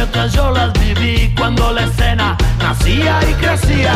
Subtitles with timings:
[0.00, 3.92] otras yo las viví cuando la escena nacía y crecía.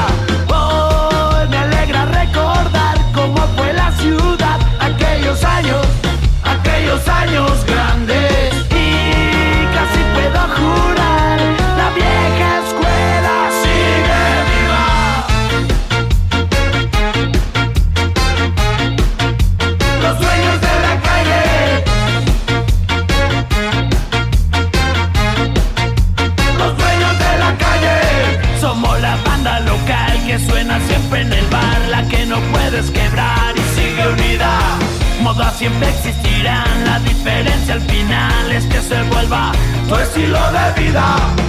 [40.81, 41.40] 丽达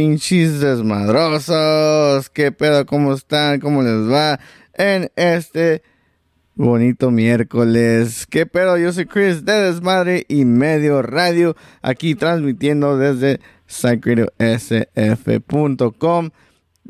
[0.00, 2.30] pinches desmadrosos?
[2.30, 2.86] ¿Qué pedo?
[2.86, 3.60] ¿Cómo están?
[3.60, 4.40] ¿Cómo les va?
[4.72, 5.82] En este
[6.54, 8.26] bonito miércoles.
[8.26, 8.78] ¿Qué pedo?
[8.78, 16.30] Yo soy Chris de Desmadre y Medio Radio, aquí transmitiendo desde psychradiosf.com,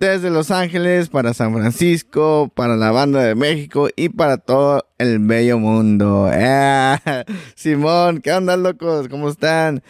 [0.00, 5.18] desde Los Ángeles para San Francisco, para la banda de México y para todo el
[5.18, 6.30] bello mundo.
[7.54, 9.08] Simón, ¿qué onda, locos?
[9.08, 9.82] ¿Cómo están?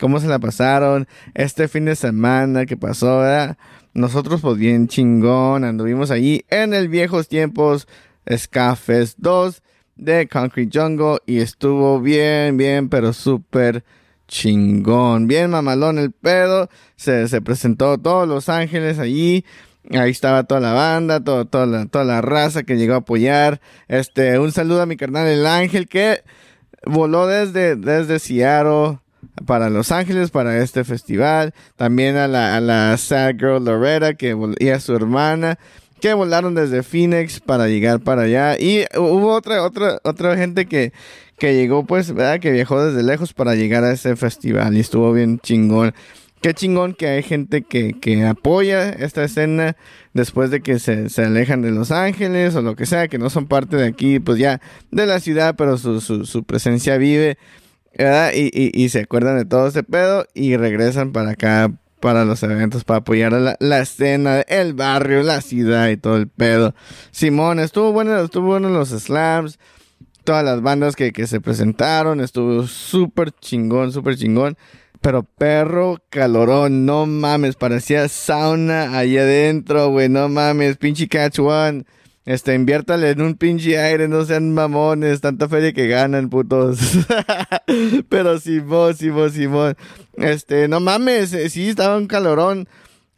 [0.00, 3.18] ¿Cómo se la pasaron este fin de semana que pasó?
[3.18, 3.58] verdad?
[3.92, 7.86] Nosotros, pues bien chingón, anduvimos allí en el viejos tiempos
[8.34, 9.62] Scafest 2
[9.96, 13.84] de Concrete Jungle y estuvo bien, bien, pero súper
[14.28, 15.26] chingón.
[15.26, 16.68] Bien mamalón el pedo.
[16.96, 19.44] Se, se presentó todos Los Ángeles allí.
[19.90, 23.60] Ahí estaba toda la banda, todo, toda, la, toda la raza que llegó a apoyar.
[23.88, 26.22] Este, un saludo a mi carnal El Ángel que
[26.84, 28.98] voló desde, desde Seattle
[29.46, 31.54] para Los Ángeles para este festival.
[31.76, 35.58] También a la, a la Sad Girl Loretta que, y a su hermana
[36.00, 38.58] que volaron desde Phoenix para llegar para allá.
[38.58, 40.92] Y hubo otra, otra, otra gente que,
[41.38, 42.40] que llegó, pues, ¿verdad?
[42.40, 45.94] Que viajó desde lejos para llegar a ese festival y estuvo bien chingón.
[46.40, 49.76] Qué chingón que hay gente que, que apoya esta escena
[50.12, 53.28] después de que se, se alejan de Los Ángeles o lo que sea, que no
[53.28, 54.60] son parte de aquí, pues ya
[54.92, 57.38] de la ciudad, pero su, su, presencia vive,
[57.96, 58.32] ¿verdad?
[58.34, 62.42] Y, y, y se acuerdan de todo ese pedo y regresan para acá para los
[62.44, 66.74] eventos, para apoyar la, la escena, el barrio, la ciudad y todo el pedo.
[67.10, 69.58] Simón, estuvo bueno, estuvo bueno los slams,
[70.28, 74.58] todas las bandas que, que se presentaron, estuvo súper chingón, súper chingón.
[75.00, 81.86] Pero perro calorón, no mames, parecía sauna ahí adentro, güey, no mames, pinche Catch One.
[82.26, 86.78] Este, inviértale en un pinche aire, no sean mamones, tanta feria que ganan, putos.
[88.10, 89.76] Pero Simón, Simón, Simón.
[90.18, 92.68] Este, no mames, eh, sí, estaba un calorón.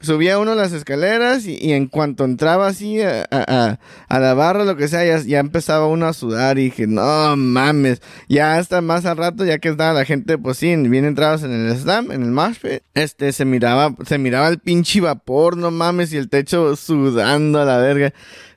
[0.01, 5.05] Subía uno las escaleras y, en cuanto entraba así a, la barra, lo que sea,
[5.05, 9.45] ya, ya empezaba uno a sudar y dije, no mames, ya hasta más al rato,
[9.45, 12.59] ya que estaba la gente, pues sí, bien entrados en el slam, en el mosh
[12.95, 17.65] este, se miraba, se miraba el pinche vapor, no mames, y el techo sudando a
[17.65, 18.13] la verga.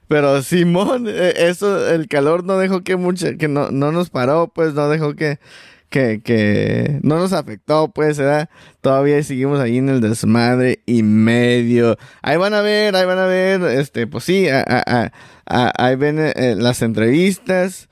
[0.08, 4.52] Pero Simón, eh, eso, el calor no dejó que mucha, que no, no nos paró,
[4.54, 5.40] pues no dejó que,
[5.94, 8.50] que, que no nos afectó, pues, ¿verdad?
[8.82, 11.98] Todavía seguimos ahí en el desmadre y medio.
[12.24, 15.12] Ahí van a ver, ahí van a ver, este, pues sí, a- a-
[15.46, 17.90] a- ahí ven eh, las entrevistas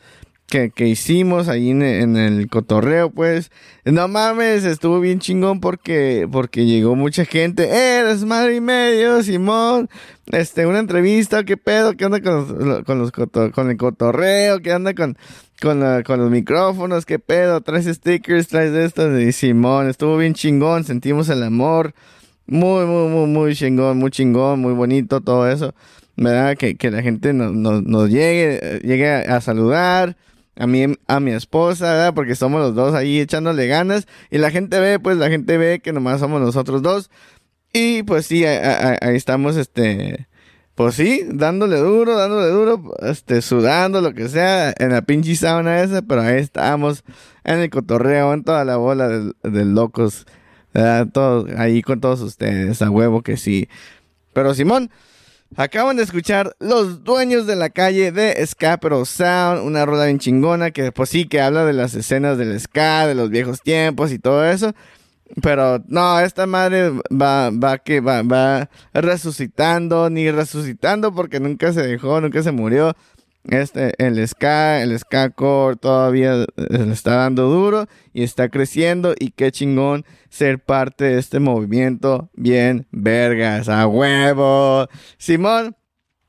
[0.47, 3.51] que, que hicimos ahí en, el cotorreo, pues.
[3.85, 7.65] No mames, estuvo bien chingón porque, porque llegó mucha gente.
[7.71, 9.89] ¡Eh, desmadre y medio, Simón!
[10.31, 11.93] Este, una entrevista, ¿qué pedo?
[11.95, 14.59] ¿Qué onda con los, con los con el cotorreo?
[14.59, 15.17] ¿Qué onda con,
[15.61, 17.05] con, la- con los micrófonos?
[17.05, 17.61] ¿Qué pedo?
[17.61, 18.47] ¿Traes stickers?
[18.47, 19.19] ¿Traes esto?
[19.19, 21.93] Y Simón, estuvo bien chingón, sentimos el amor.
[22.47, 25.73] Muy, muy, muy, muy chingón, muy chingón, muy bonito todo eso.
[26.17, 26.57] ¿Verdad?
[26.57, 30.17] Que, que la gente nos, nos, nos llegue, llegue a, saludar.
[30.57, 32.13] A mí, a mi esposa, ¿verdad?
[32.13, 34.05] Porque somos los dos ahí echándole ganas.
[34.29, 37.09] Y la gente ve, pues la gente ve que nomás somos nosotros dos.
[37.73, 40.27] Y pues sí, a- ahí estamos, este,
[40.81, 45.83] pues sí, dándole duro, dándole duro, este, sudando, lo que sea, en la pinche sauna
[45.83, 47.03] esa, pero ahí estamos,
[47.43, 50.25] en el cotorreo, en toda la bola de, locos,
[51.55, 53.69] ahí con todos ustedes, a huevo que sí.
[54.33, 54.89] Pero Simón,
[55.55, 60.17] acaban de escuchar Los Dueños de la Calle de Ska Pero Sound, una rola bien
[60.17, 64.11] chingona que pues sí, que habla de las escenas del ska, de los viejos tiempos
[64.11, 64.73] y todo eso.
[65.41, 71.81] Pero no, esta madre va, va que va, va resucitando, ni resucitando porque nunca se
[71.81, 72.95] dejó, nunca se murió.
[73.45, 79.15] Este, el ska, el ska core todavía eh, le está dando duro y está creciendo
[79.17, 84.87] y qué chingón ser parte de este movimiento bien vergas, a huevo.
[85.17, 85.75] Simón,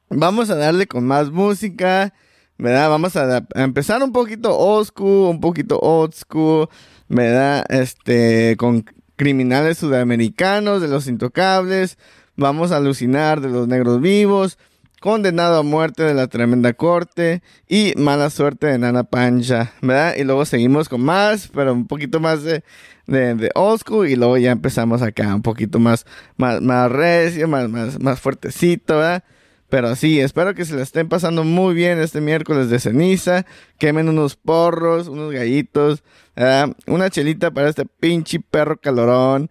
[0.08, 2.14] vamos a darle con más música,
[2.56, 2.88] ¿verdad?
[2.88, 6.69] Vamos a, a empezar un poquito old school, un poquito old school,
[7.12, 7.64] ¿verdad?
[7.69, 8.85] Este, con
[9.17, 11.99] criminales sudamericanos de los intocables,
[12.37, 14.59] vamos a alucinar de los negros vivos,
[14.99, 20.14] condenado a muerte de la tremenda corte y mala suerte de Nana Pancha, ¿verdad?
[20.17, 22.64] Y luego seguimos con más, pero un poquito más de,
[23.06, 23.50] de, de
[24.09, 26.06] y luego ya empezamos acá un poquito más,
[26.38, 29.25] más, más recio, más, más, más fuertecito, ¿verdad?
[29.73, 33.47] Pero sí, espero que se la estén pasando muy bien este miércoles de ceniza.
[33.79, 36.05] Quemen unos porros, unos gallitos.
[36.87, 39.49] Una chelita para este pinche perro calorón,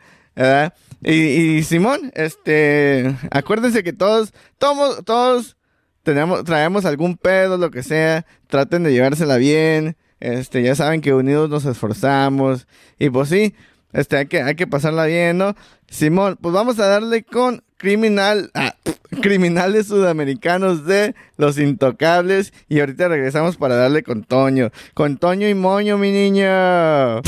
[1.01, 5.57] y Simón, este, acuérdense que todos, todos, todos
[6.03, 8.27] tenemos, traemos algún pedo, lo que sea.
[8.45, 9.97] Traten de llevársela bien.
[10.19, 12.67] Este, ya saben que unidos nos esforzamos.
[12.99, 13.55] Y pues sí,
[13.91, 15.55] este, hay que, hay que pasarla bien, ¿no?
[15.89, 18.75] Simón, pues vamos a darle con criminal, ah,
[19.21, 22.53] criminales sudamericanos de los intocables.
[22.69, 24.69] Y ahorita regresamos para darle con Toño.
[24.93, 27.21] Con Toño y Moño, mi niño.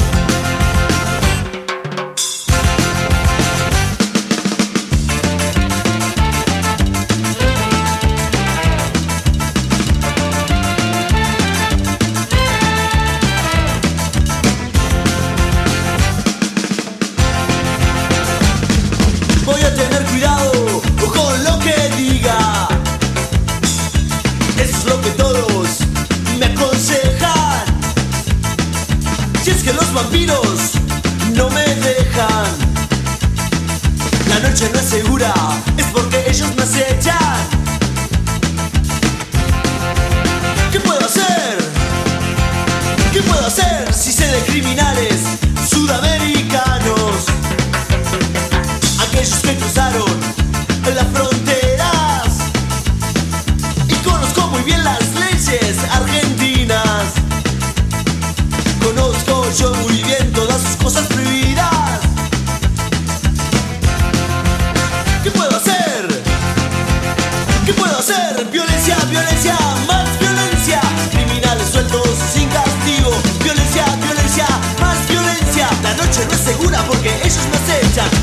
[76.25, 78.22] No es segura porque ellos me acechan.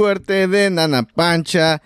[0.00, 1.82] Suerte de Nana Pancha,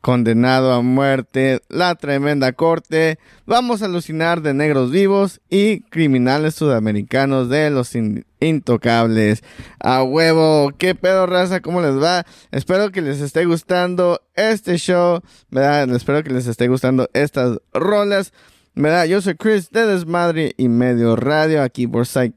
[0.00, 7.50] condenado a muerte, la tremenda corte, vamos a alucinar de negros vivos y criminales sudamericanos
[7.50, 7.92] de los
[8.40, 9.44] intocables.
[9.78, 12.24] A huevo, qué pedo raza, cómo les va.
[12.50, 15.20] Espero que les esté gustando este show,
[15.50, 15.94] ¿verdad?
[15.94, 18.32] Espero que les esté gustando estas rolas.
[18.74, 19.04] ¿verdad?
[19.04, 22.32] Yo soy Chris de Desmadre y Medio Radio aquí por sf.com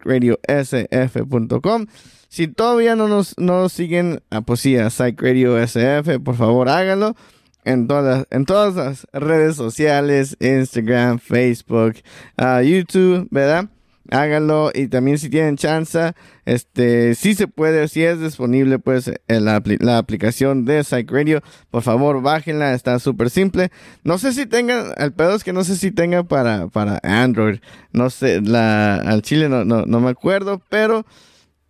[2.34, 6.68] si todavía no nos, no siguen, ah, pues sí, a Psych Radio SF, por favor
[6.68, 7.16] háganlo.
[7.64, 11.98] en todas en todas las redes sociales, Instagram, Facebook,
[12.36, 13.70] ah, YouTube, ¿verdad?
[14.10, 16.14] Háganlo y también si tienen chance,
[16.46, 21.44] este, si se puede, si es disponible, pues en la, la, aplicación de Psych Radio,
[21.70, 23.70] por favor, bájenla, está súper simple.
[24.04, 27.60] No sé si tengan, el pedo es que no sé si tenga para, para Android,
[27.92, 31.06] no sé, la, al chile no, no, no me acuerdo, pero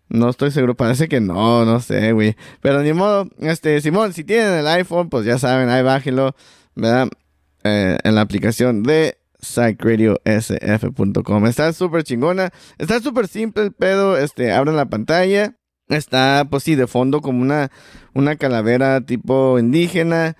[0.08, 2.36] no estoy seguro, parece que no, no sé, güey.
[2.60, 6.34] Pero ni modo, este, Simón, si tienen el iPhone, pues ya saben, ahí bájenlo,
[6.74, 7.08] ¿verdad?
[7.64, 11.46] Eh, en la aplicación de psychradiosf.com.
[11.46, 15.56] Está súper chingona, está súper simple el pedo, este, abren la pantalla.
[15.88, 17.70] Está, pues sí, de fondo como una,
[18.14, 20.36] una calavera tipo indígena.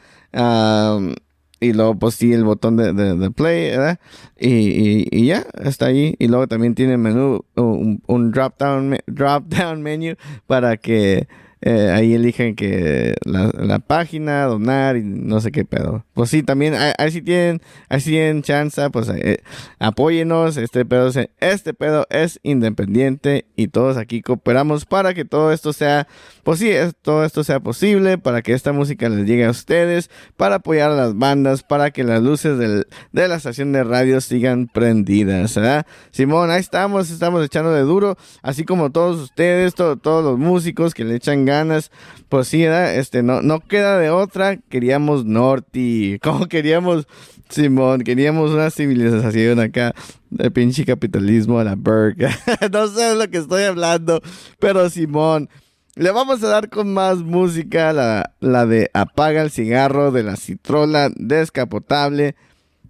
[1.64, 3.98] Y luego, pues sí, el botón de, de, play, ¿verdad?
[4.38, 6.14] Y, y, ya, está ahí.
[6.18, 10.14] Y luego también tiene menú, un, un drop, down, drop down menu
[10.46, 11.26] para que
[11.66, 16.04] eh, ahí eligen que la, página, donar y no sé qué pedo.
[16.12, 19.38] Pues sí, también, ahí, sí tienen, ahí sí tienen chance, pues eh,
[19.78, 25.72] apóyenos, este pedo, este pedo es independiente y todos aquí cooperamos para que todo esto
[25.72, 26.06] sea,
[26.42, 30.56] pues sí, todo esto sea posible, para que esta música les llegue a ustedes, para
[30.56, 34.66] apoyar a las bandas, para que las luces del, de la estación de radio sigan
[34.66, 35.86] prendidas, ¿verdad?
[36.10, 41.04] Simón, ahí estamos, estamos echando de duro, así como todos ustedes, todos los músicos que
[41.04, 41.90] le echan ganas ganas.
[42.28, 44.56] Pues sí, este, no, no queda de otra.
[44.56, 47.06] Queríamos Norte, como queríamos
[47.48, 49.94] Simón, queríamos una civilización acá
[50.30, 52.16] de pinche capitalismo a la Berg.
[52.72, 54.20] no sé de lo que estoy hablando,
[54.58, 55.48] pero Simón.
[55.96, 60.34] Le vamos a dar con más música, la, la de Apaga el cigarro de la
[60.34, 62.34] citrola descapotable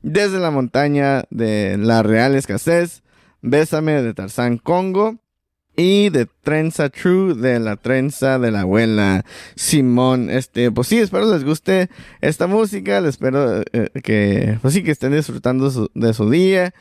[0.00, 3.02] desde la montaña de la Real Escasez.
[3.42, 5.18] Bésame de Tarzán Congo
[5.76, 9.24] y de Trenza True de la trenza de la abuela
[9.56, 10.30] Simón.
[10.30, 14.92] Este, pues sí, espero les guste esta música, les espero eh, que, pues sí, que
[14.92, 16.74] estén disfrutando de su día.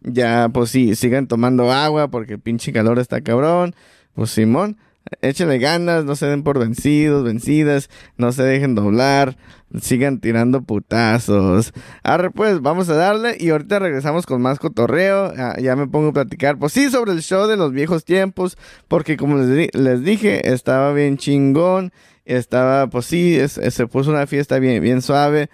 [0.00, 3.74] Ya, pues sí, sigan tomando agua porque pinche calor está cabrón.
[4.14, 4.76] Pues Simón,
[5.20, 9.36] échenle ganas, no se den por vencidos, vencidas, no se dejen doblar,
[9.80, 11.72] sigan tirando putazos.
[12.02, 15.32] Ahora pues, vamos a darle y ahorita regresamos con más cotorreo.
[15.36, 18.56] Ah, ya me pongo a platicar, pues sí, sobre el show de los viejos tiempos,
[18.88, 21.92] porque como les, les dije, estaba bien chingón,
[22.24, 25.50] estaba, pues sí, se puso una fiesta bien, bien suave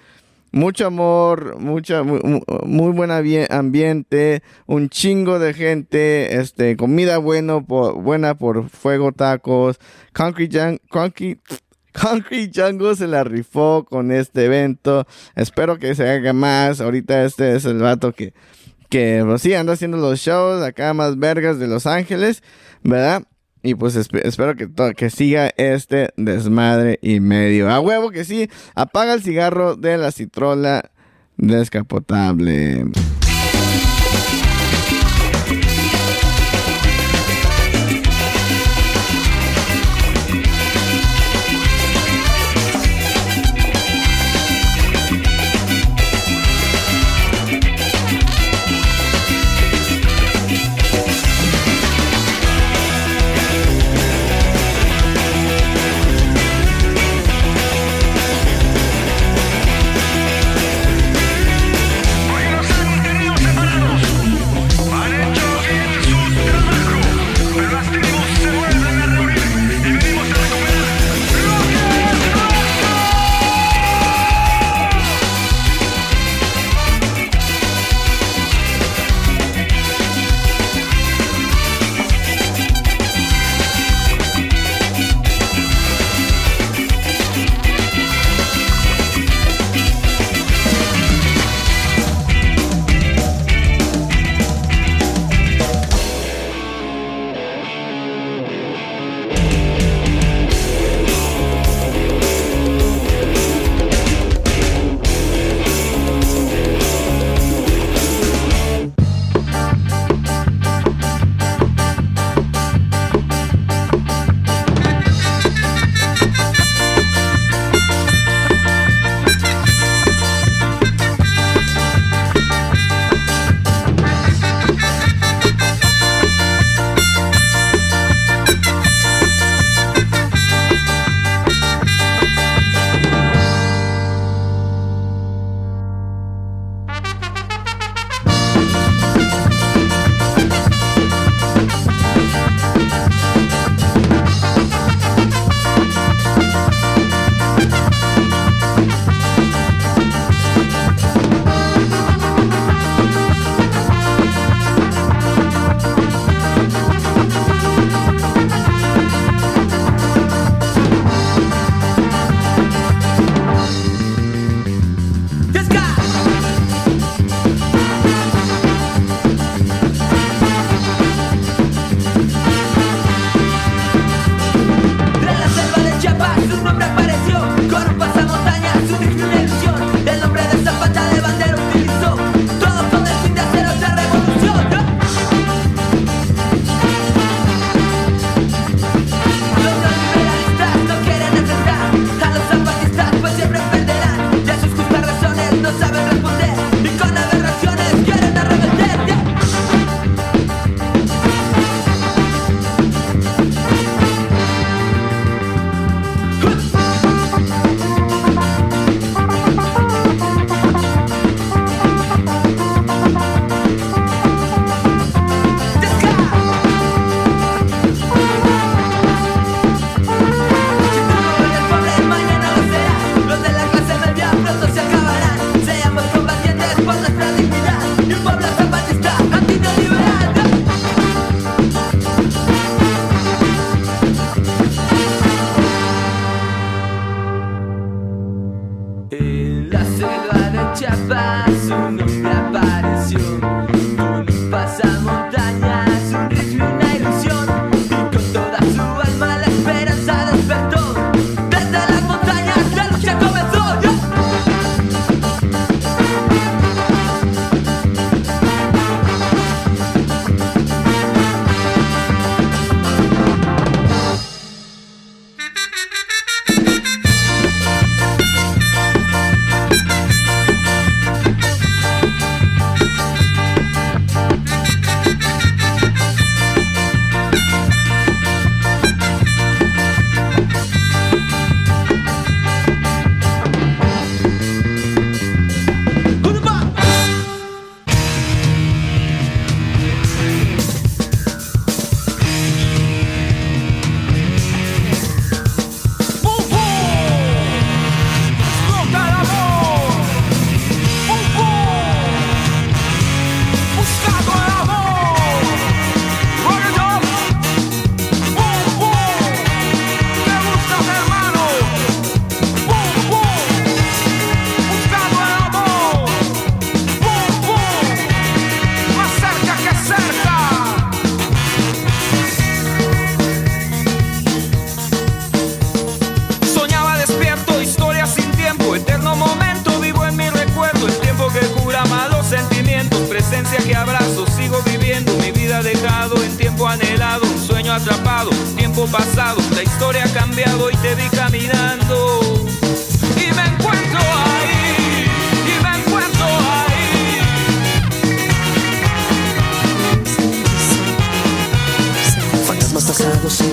[0.53, 2.21] mucho amor, mucha, muy,
[2.65, 9.79] muy buen ambiente, un chingo de gente, este, comida bueno buena por fuego tacos,
[10.13, 11.41] Concrete, Concrete,
[11.93, 17.55] Concrete Jungle se la rifó con este evento, espero que se haga más, ahorita este
[17.57, 18.35] es el vato que,
[18.89, 22.43] que, pues sí, anda haciendo los shows acá más vergas de Los Ángeles,
[22.83, 23.23] ¿verdad?
[23.63, 27.71] Y pues espero que, que siga este desmadre y medio.
[27.71, 28.49] A huevo que sí.
[28.75, 30.91] Apaga el cigarro de la citrola
[31.37, 32.87] descapotable.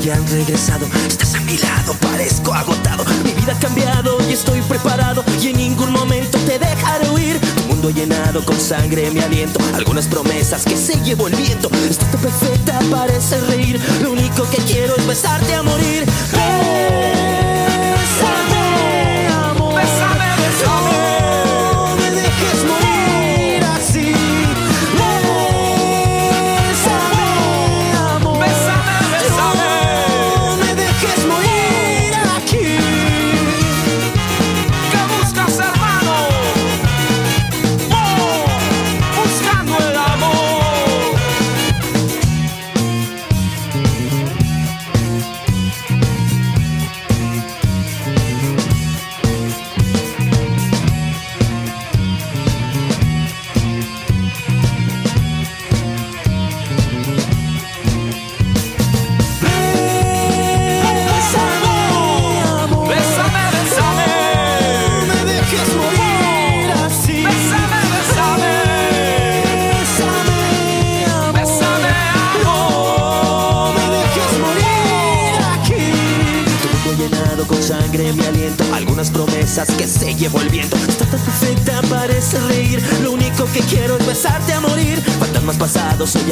[0.07, 0.87] que han regresado.
[1.05, 3.03] Estás a mi lado, parezco agotado.
[3.25, 5.21] Mi vida ha cambiado y estoy preparado.
[5.41, 7.37] Y en ningún momento te dejaré huir.
[7.41, 9.59] Tu mundo llenado con sangre, mi aliento.
[9.75, 11.69] Algunas promesas que se llevó el viento.
[11.89, 13.81] Estás tan perfecta, parece reír.
[14.01, 16.05] Lo único que quiero es besarte a morir.
[16.31, 17.27] Bésame.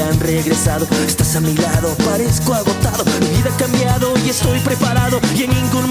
[0.06, 0.88] han regresado.
[1.06, 3.04] Estás a mi lado, parezco agotado.
[3.20, 5.20] Mi vida ha cambiado y estoy preparado.
[5.36, 5.88] Y en ningún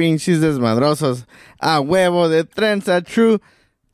[0.00, 1.26] pinches desmadrosos.
[1.58, 3.38] A huevo de trenza true.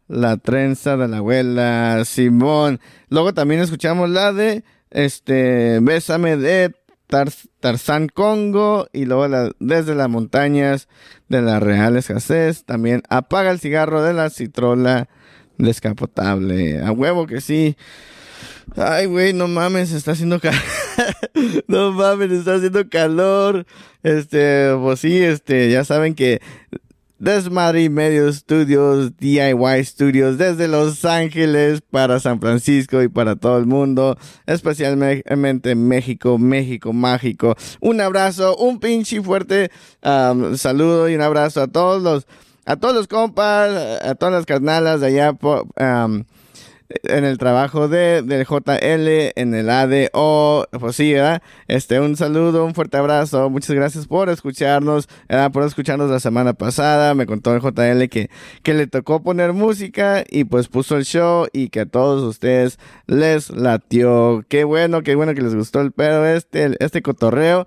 [0.07, 2.78] La trenza de la abuela Simón.
[3.09, 6.72] Luego también escuchamos la de este Bésame de
[7.09, 8.86] Tar- Tarzán Congo.
[8.92, 10.86] Y luego la- desde las montañas
[11.28, 12.64] de la Real Escasez.
[12.64, 15.09] También apaga el cigarro de la citrola
[15.59, 16.80] descapotable.
[16.84, 17.76] A huevo que sí.
[18.76, 20.61] Ay, güey, no mames, está haciendo calor.
[21.68, 23.66] no mames, está haciendo calor.
[24.03, 26.40] Este, pues sí, este, ya saben que
[27.18, 33.57] Desmadre y Medio Studios, DIY Studios, desde Los Ángeles para San Francisco y para todo
[33.57, 37.57] el mundo, especialmente México, México mágico.
[37.80, 39.70] Un abrazo, un pinche fuerte
[40.03, 42.26] saludo y un abrazo a todos los,
[42.66, 46.24] a todos los compas, a todas las carnalas de allá um,
[46.89, 51.43] en el trabajo de, del JL, en el ADO, pues sí, ¿verdad?
[51.68, 55.51] Este, un saludo, un fuerte abrazo, muchas gracias por escucharnos, ¿verdad?
[55.53, 58.30] por escucharnos la semana pasada, me contó el JL que,
[58.62, 62.78] que le tocó poner música y pues puso el show y que a todos ustedes
[63.07, 67.66] les latió, qué bueno, qué bueno que les gustó el pedo este, este cotorreo.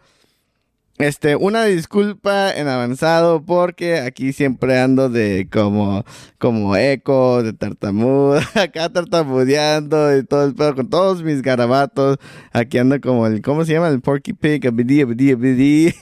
[1.00, 6.04] Este, una disculpa en avanzado porque aquí siempre ando de como,
[6.38, 12.18] como eco, de tartamudo, acá tartamudeando y todo el pedo con todos mis garabatos.
[12.52, 13.88] Aquí ando como el, ¿cómo se llama?
[13.88, 15.94] El Porky Pig, abidi, abidi, abidi.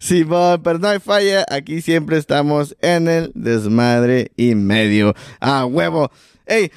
[0.00, 5.14] Simón, pero no hay falla, aquí siempre estamos en el desmadre y medio.
[5.38, 6.10] ¡Ah, huevo!
[6.46, 6.72] ¡Ey!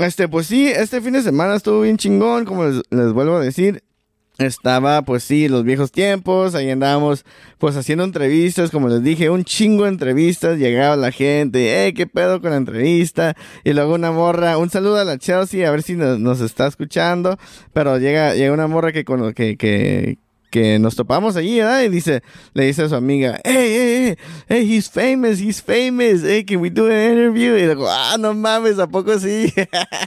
[0.00, 3.40] Este, pues sí, este fin de semana estuvo bien chingón, como les, les vuelvo a
[3.40, 3.84] decir.
[4.38, 7.24] Estaba, pues sí, los viejos tiempos, ahí andábamos,
[7.58, 12.06] pues haciendo entrevistas, como les dije, un chingo de entrevistas, llegaba la gente, eh, qué
[12.06, 13.34] pedo con la entrevista,
[13.64, 17.36] y luego una morra, un saludo a la Chelsea, a ver si nos, está escuchando,
[17.72, 20.18] pero llega, llega una morra que, con, que, que,
[20.50, 21.82] que nos topamos allí, ¿verdad?
[21.82, 22.22] Y dice,
[22.54, 24.16] le dice a su amiga, hey, hey, hey,
[24.48, 27.56] hey, he's famous, he's famous, hey, can we do an interview?
[27.56, 29.52] Y digo, ah, no mames, ¿a poco sí?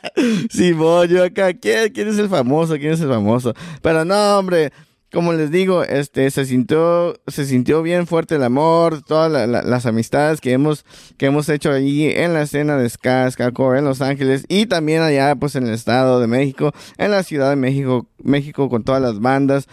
[0.50, 2.76] Simón, yo acá, ¿quién, ¿quién es el famoso?
[2.78, 3.54] ¿Quién es el famoso?
[3.82, 4.72] Pero no, hombre,
[5.12, 9.62] como les digo, este, se sintió, se sintió bien fuerte el amor, todas la- la-
[9.62, 10.86] las amistades que hemos,
[11.18, 15.02] que hemos hecho allí en la escena de Ska, Ska en Los Ángeles y también
[15.02, 19.02] allá, pues, en el Estado de México, en la Ciudad de México, México con todas
[19.02, 19.68] las bandas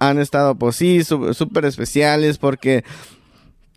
[0.00, 2.82] han estado, pues sí, súper especiales porque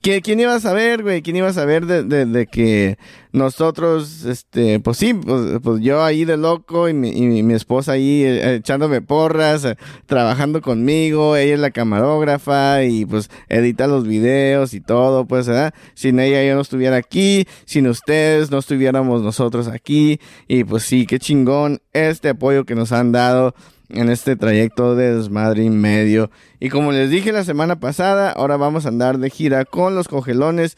[0.02, 1.22] ¿Qui- ¿Quién iba a saber, güey?
[1.22, 2.98] ¿Quién iba a saber de, que
[3.32, 7.94] nosotros, este, pues sí, pues, pues yo ahí de loco y mi, y mi- esposa
[7.94, 14.06] ahí eh, echándome porras, eh, trabajando conmigo, ella es la camarógrafa y pues edita los
[14.06, 15.74] videos y todo, pues, ¿verdad?
[15.94, 20.20] Sin ella yo no estuviera aquí, sin ustedes no estuviéramos nosotros aquí
[20.50, 23.56] y pues sí, qué chingón este apoyo que nos han dado
[23.94, 26.30] en este trayecto de desmadre y medio.
[26.60, 30.08] Y como les dije la semana pasada, ahora vamos a andar de gira con los
[30.08, 30.78] cogelones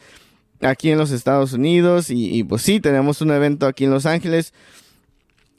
[0.60, 2.06] aquí en los Estados Unidos.
[2.10, 4.52] Y, pues sí, tenemos un evento aquí en Los Ángeles.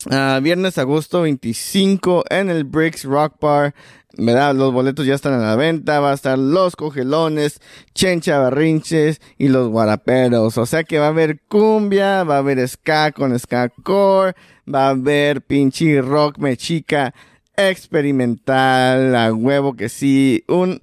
[0.09, 3.73] ah, viernes, agosto 25 en el Bricks Rock Bar.
[4.19, 4.55] ¿Verdad?
[4.55, 5.99] Los boletos ya están a la venta.
[5.99, 7.59] Va a estar los cogelones,
[7.93, 10.57] Chencha Barrinches y los guaraperos.
[10.57, 14.33] O sea que va a haber cumbia, va a haber ska con ska core,
[14.73, 17.13] va a haber pinche rock mechica
[17.57, 20.43] experimental, a huevo que sí.
[20.47, 20.81] Un,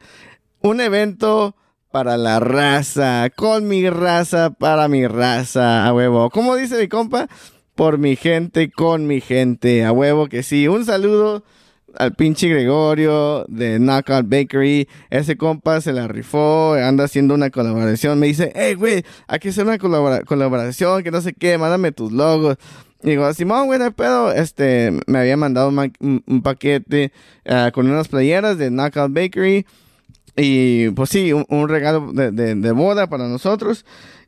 [0.60, 1.56] un evento
[1.90, 6.28] para la raza, con mi raza, para mi raza, a huevo.
[6.30, 7.28] ¿Cómo dice mi compa?
[7.76, 10.66] Por mi gente, con mi gente, a huevo que sí.
[10.68, 11.44] Un saludo
[11.96, 14.88] al pinche Gregorio de Knockout Bakery.
[15.10, 18.18] Ese compa se la rifó, anda haciendo una colaboración.
[18.18, 21.92] Me dice, hey, güey, hay que hacer una colabora- colaboración, que no sé qué, mándame
[21.92, 22.56] tus logos.
[23.04, 24.32] Digo, Simón, güey, no pedo.
[24.32, 27.12] Este, me había mandado un, paquete
[27.46, 29.66] ah, con unas playeras de Knockout Bakery.
[30.36, 33.84] Y pues sí, un, regalo de, de- de boda para nosotros.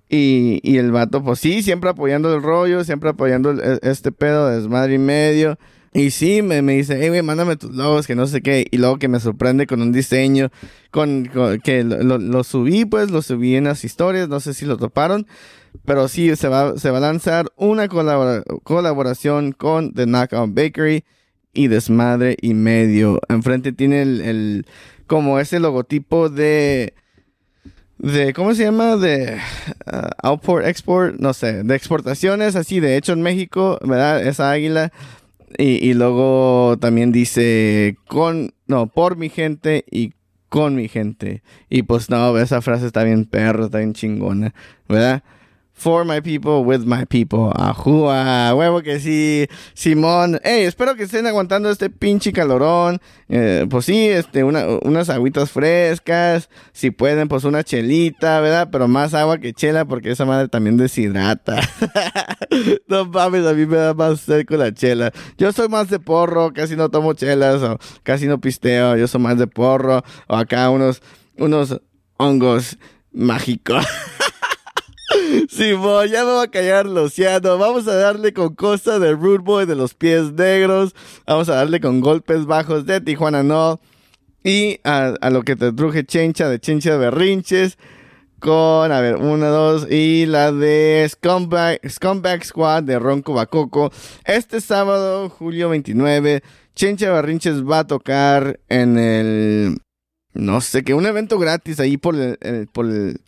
[0.08, 4.12] Y, y el vato, pues sí, siempre apoyando el rollo, siempre apoyando el- e- este
[4.12, 5.58] pedo de desmadre y medio.
[5.98, 8.66] Y sí, me, me dice, hey, güey, mándame tus logos, que no sé qué.
[8.70, 10.50] Y luego que me sorprende con un diseño,
[10.90, 11.30] con,
[11.64, 15.26] que lo, subí, pues, lo subí en las historias, no sé si lo toparon.
[15.86, 21.04] Pero sí, se va, se va a lanzar una colabora- colaboración con The Knockout Bakery
[21.54, 23.18] y Desmadre y Medio.
[23.30, 24.66] Enfrente tiene el, el-
[25.06, 26.92] como ese logotipo de,
[27.98, 28.96] de, ¿cómo se llama?
[28.96, 29.38] De
[29.86, 34.26] ah, Outport, Export, no sé, de exportaciones, así, de hecho en México, ¿verdad?
[34.26, 34.92] Esa águila.
[35.58, 40.12] Y, y luego también dice, con, no, por mi gente y
[40.48, 41.42] con mi gente.
[41.68, 44.54] Y pues no, esa frase está bien perro, está bien chingona,
[44.88, 45.22] ¿verdad?
[45.78, 47.52] For my people, with my people.
[47.54, 49.46] Ajúa, huevo que sí.
[49.74, 52.98] Simón, hey, espero que estén aguantando este pinche calorón.
[53.28, 56.48] Eh, pues sí, este, una- unas agüitas frescas.
[56.72, 58.68] Si pueden, pues una chelita, ¿verdad?
[58.72, 61.60] Pero más agua que chela porque esa madre también deshidrata.
[62.88, 65.12] no mames, a mí me da más sed con la chela.
[65.36, 68.96] Yo soy más de porro, casi no tomo chelas o casi no pisteo.
[68.96, 71.02] Yo soy más de porro o acá unos,
[71.36, 71.78] unos
[72.16, 72.78] hongos
[73.12, 73.84] mágicos.
[75.48, 77.58] Simón, ya me va a callar el océano.
[77.58, 80.94] Vamos a darle con Costa de Rude Boy de los pies negros.
[81.26, 83.80] Vamos a darle con golpes bajos de Tijuana No.
[84.42, 87.78] Y a, a lo que te truje Chencha de Chencha de Berrinches.
[88.38, 89.90] Con, a ver, una, dos.
[89.90, 93.90] Y la de Scumbag, Scumbag Squad de Ronco Bacoco.
[94.24, 96.42] Este sábado, julio 29.
[96.74, 99.78] Chencha de Berrinches va a tocar en el
[100.36, 103.20] no sé, que un evento gratis ahí por el, el- por el,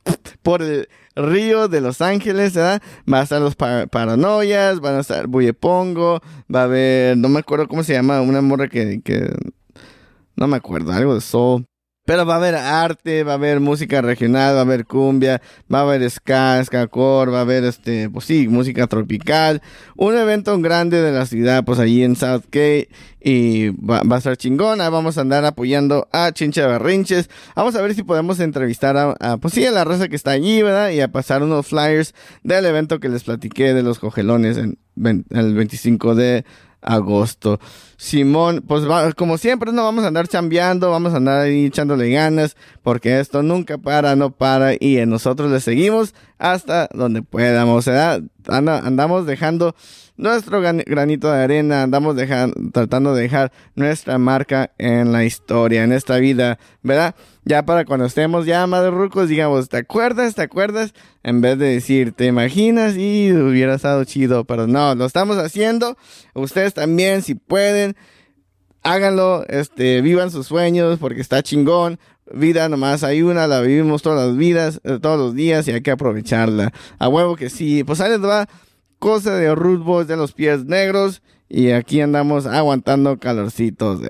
[0.42, 2.82] por el río de Los Ángeles, ¿verdad?
[3.12, 6.20] Va a estar los pa- paranoias, van a estar Buyepongo,
[6.54, 9.30] va a haber, no me acuerdo cómo se llama, una morra que, que
[10.36, 11.66] no me acuerdo, algo de soul.
[12.08, 15.80] Pero va a haber arte, va a haber música regional, va a haber cumbia, va
[15.80, 19.60] a haber ska, skacore, va a haber este, pues sí, música tropical.
[19.94, 22.88] Un evento grande de la ciudad, pues allí en Southgate.
[23.20, 24.88] Y va, a estar chingona.
[24.88, 27.28] Vamos a andar apoyando a Chincha Berrinches.
[27.54, 30.62] Vamos a ver si podemos entrevistar a, pues sí, a la raza que está allí,
[30.62, 30.88] ¿verdad?
[30.92, 35.26] Y a pasar unos flyers del evento que les platiqué de los cogelones en, ven-
[35.28, 36.46] el 25 de
[36.82, 37.58] agosto.
[37.96, 42.10] Simón, pues va- como siempre no vamos a andar chambeando, vamos a andar ahí echándole
[42.10, 48.22] ganas, porque esto nunca para, no para, y nosotros le seguimos hasta donde podamos, ¿verdad?
[48.46, 49.74] Anda- andamos dejando
[50.16, 55.82] nuestro gran- granito de arena, andamos dejan- tratando de dejar nuestra marca en la historia,
[55.84, 57.14] en esta vida, ¿verdad?
[57.48, 60.34] Ya para cuando estemos ya más rucos, digamos, ¿te acuerdas?
[60.34, 60.92] ¿Te acuerdas?
[61.22, 62.94] En vez de decir, ¿te imaginas?
[62.94, 65.96] Y hubiera estado chido, pero no, lo estamos haciendo.
[66.34, 67.96] Ustedes también, si pueden,
[68.82, 71.98] háganlo, este, vivan sus sueños porque está chingón.
[72.30, 75.80] Vida nomás hay una, la vivimos todas las vidas, eh, todos los días y hay
[75.80, 76.74] que aprovecharla.
[76.98, 77.82] A huevo que sí.
[77.82, 78.46] Pues ahí les va
[78.98, 84.02] cosa de Root Boys de los pies negros y aquí andamos aguantando calorcitos.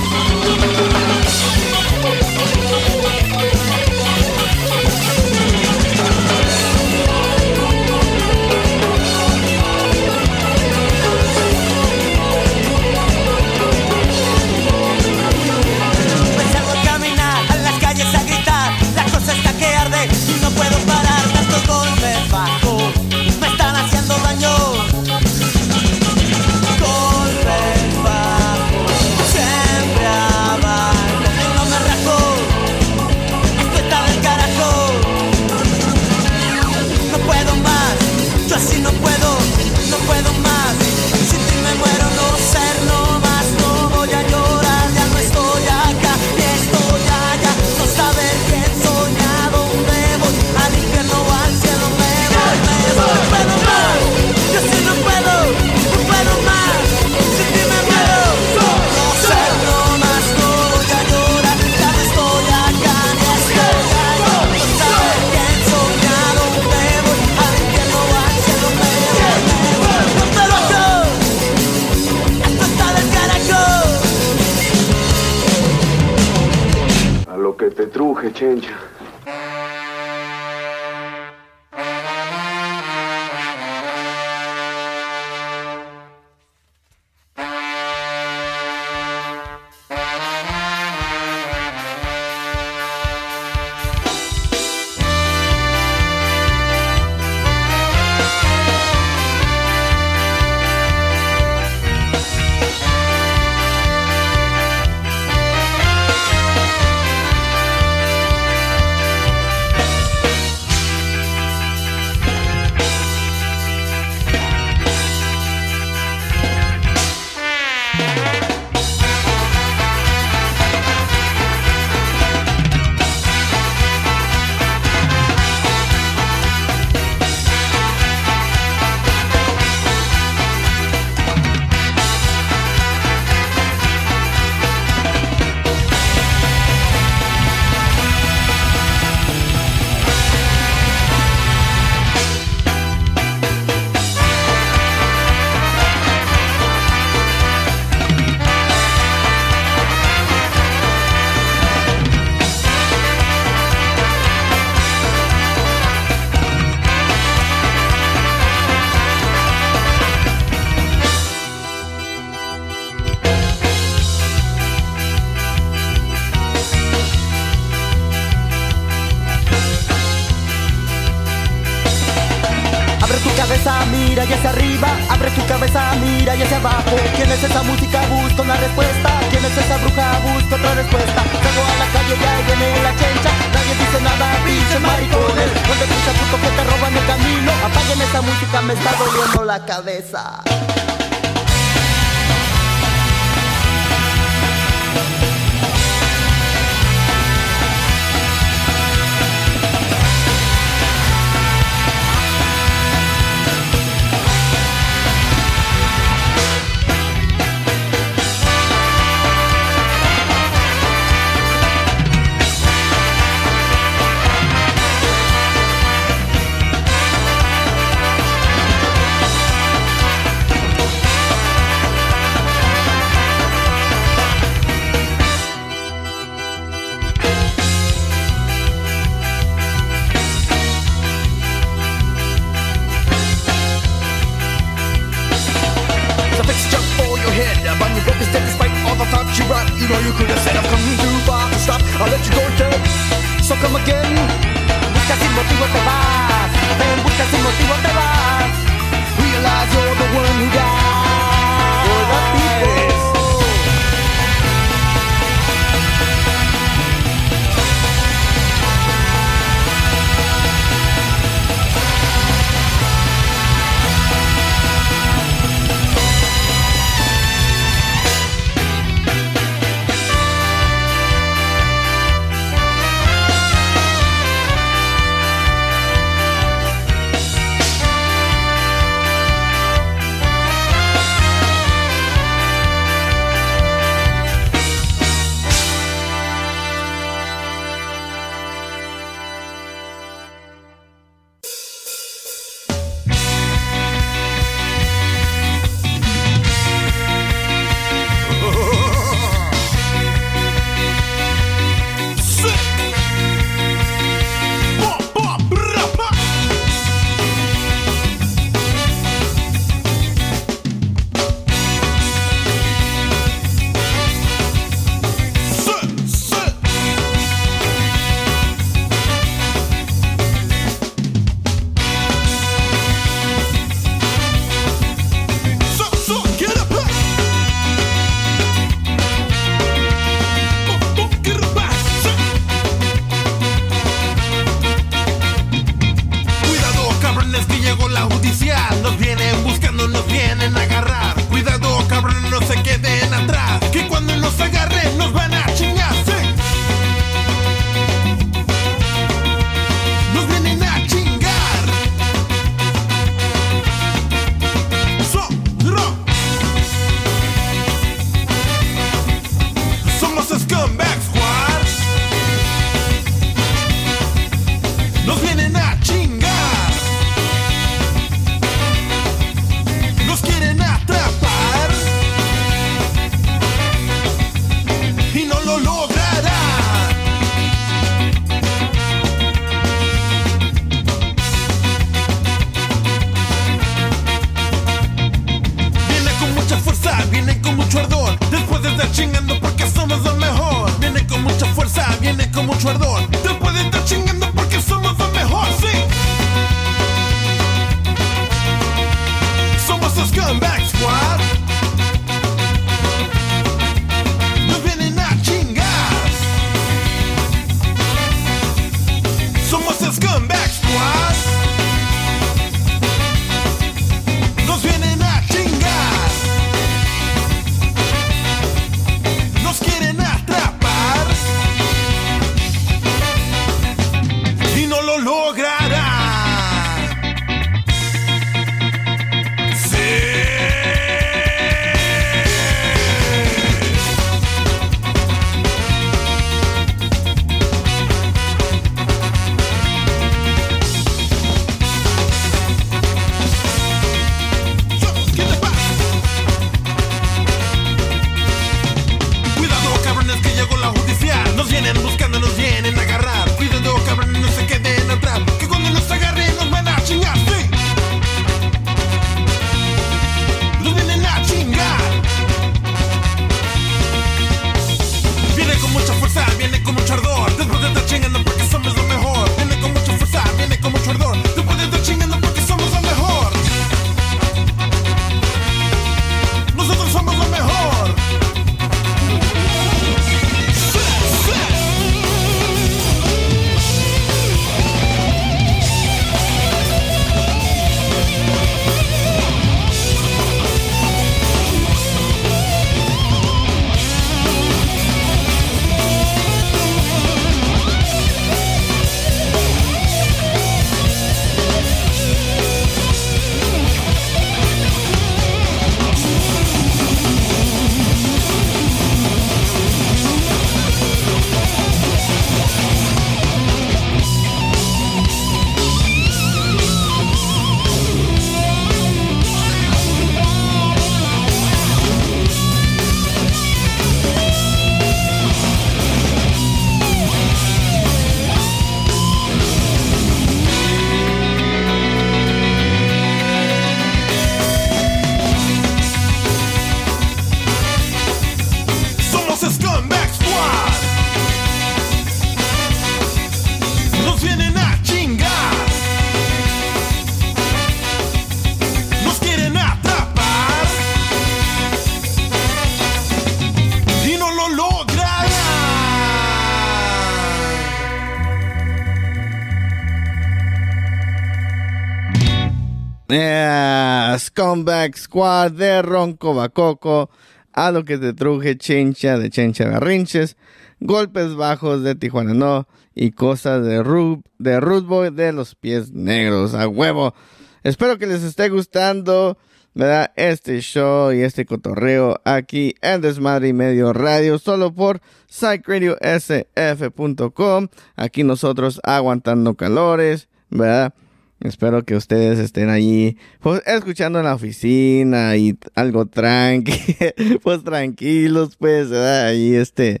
[564.36, 567.08] Scumbag Squad de Ronco Bacoco.
[567.54, 570.36] A lo que te truje Chencha de Chencha Garrinches.
[570.78, 572.68] Golpes bajos de Tijuana No.
[572.94, 576.52] Y cosas de Root, de Root Boy de los pies negros.
[576.52, 577.14] A huevo.
[577.62, 579.38] Espero que les esté gustando.
[579.72, 580.12] ¿verdad?
[580.16, 587.68] Este show y este cotorreo aquí en Desmadre y Medio Radio, solo por psychradiosf.com.
[587.94, 590.94] Aquí nosotros aguantando calores, ¿verdad?
[591.40, 596.72] Espero que ustedes estén allí, pues, escuchando en la oficina y algo tranqui,
[597.42, 598.90] pues tranquilos, pues.
[598.90, 600.00] Ahí este,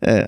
[0.00, 0.24] eh,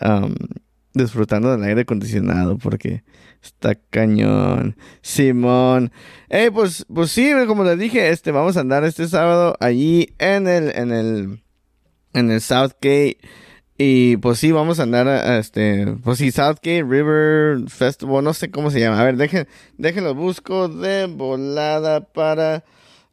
[0.94, 3.04] disfrutando del aire acondicionado, porque
[3.42, 4.76] está cañón.
[5.00, 5.92] Simón.
[6.28, 10.48] Eh, pues, pues sí, como les dije, este, vamos a andar este sábado allí en
[10.48, 11.42] el, en el,
[12.14, 13.18] en el Southgate.
[13.80, 18.50] Y pues sí, vamos a andar, a, este, pues sí, Southgate River Festival, no sé
[18.50, 19.00] cómo se llama.
[19.00, 22.64] A ver, dejen, déjenlo busco de volada para,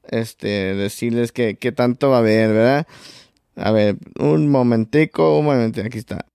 [0.09, 2.88] este, decirles que, qué tanto va a haber, ¿verdad?
[3.55, 6.26] A ver, un momentico, un momentico, aquí está.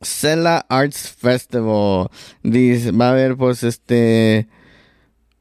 [0.00, 2.08] Cela Arts Festival.
[2.42, 4.46] Dice, va a haber pues este...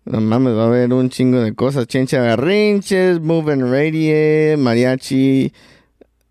[0.05, 1.88] No mames, va a haber un chingo de cosas.
[1.88, 5.51] Chencha Garrinches, Move and Radie, Mariachi,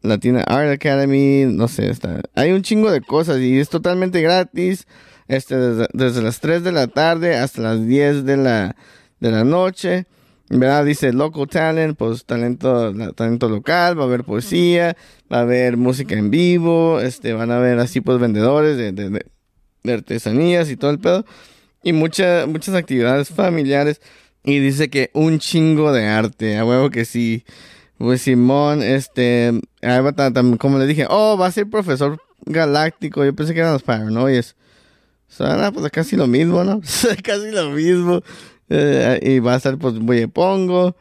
[0.05, 2.21] Latina Art Academy, no sé, está.
[2.35, 4.87] Hay un chingo de cosas y es totalmente gratis.
[5.27, 8.77] Este, desde, desde las 3 de la tarde hasta las 10 de la,
[9.21, 10.07] de la noche.
[10.51, 10.85] ¿verdad?
[10.85, 14.97] Dice local talent, pues talento, talento local, va a haber poesía,
[15.33, 19.25] va a haber música en vivo, este, van a haber así pues vendedores de, de,
[19.83, 21.25] de artesanías y todo el pedo.
[21.83, 24.01] Y muchas muchas actividades familiares.
[24.45, 27.45] Y dice que un chingo de arte, a huevo que sí.
[27.99, 29.61] Pues Simón, este,
[30.59, 33.25] como le dije, oh, va a ser profesor galáctico.
[33.25, 34.57] Yo pensé que eran los paranoias.
[35.31, 36.81] O sea, pues casi lo mismo, ¿no?
[37.23, 38.23] casi lo mismo.
[38.69, 39.95] Y va a estar pues
[40.33, 40.97] pongo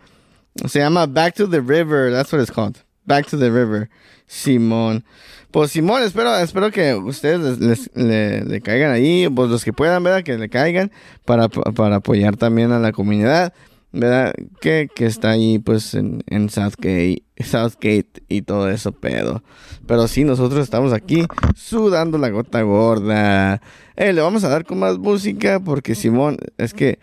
[0.66, 2.12] Se llama Back to the River.
[2.12, 2.78] That's what it's called.
[3.06, 3.90] Back to the River.
[4.28, 5.04] Simón.
[5.52, 10.24] Pues Simón, espero, espero que ustedes les, le, caigan ahí, pues los que puedan, ¿verdad?
[10.24, 10.92] Que le caigan
[11.26, 13.54] para, para apoyar también a la comunidad,
[13.94, 14.34] ¿verdad?
[14.60, 19.44] Que, que está ahí pues en, en Southgate, Southgate y todo eso, pedo.
[19.88, 21.26] Pero sí, nosotros estamos aquí
[21.56, 23.62] sudando la gota gorda.
[23.96, 27.00] Eh, le vamos a dar con más música porque Simón, es que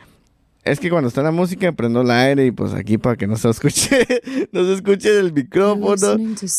[0.62, 3.36] es que cuando está la música prendo el aire y pues aquí para que no
[3.36, 4.06] se escuche,
[4.52, 6.16] no se escuche el micrófono.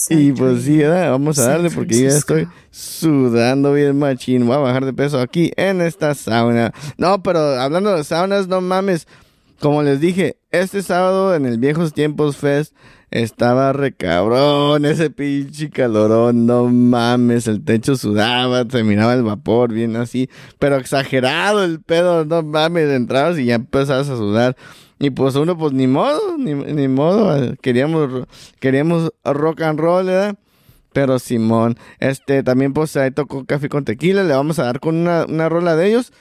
[0.09, 4.47] Y pues sí, vamos a darle porque ya estoy sudando bien machín.
[4.47, 6.73] Voy a bajar de peso aquí en esta sauna.
[6.97, 9.07] No, pero hablando de saunas, no mames.
[9.61, 12.75] Como les dije, este sábado en el Viejos Tiempos Fest
[13.11, 19.95] estaba recabrón ese pinche calorón, no mames, el techo sudaba, se miraba el vapor bien
[19.97, 24.57] así, pero exagerado el pedo, no mames, entrabas y ya empezabas a sudar.
[24.97, 28.25] Y pues uno, pues ni modo, ni, modo, queríamos,
[28.59, 30.39] queríamos rock and roll, ¿verdad?
[30.91, 34.95] Pero Simón, este, también pues ahí tocó Café con Tequila, le vamos a dar con
[34.95, 36.11] una, una rola de ellos.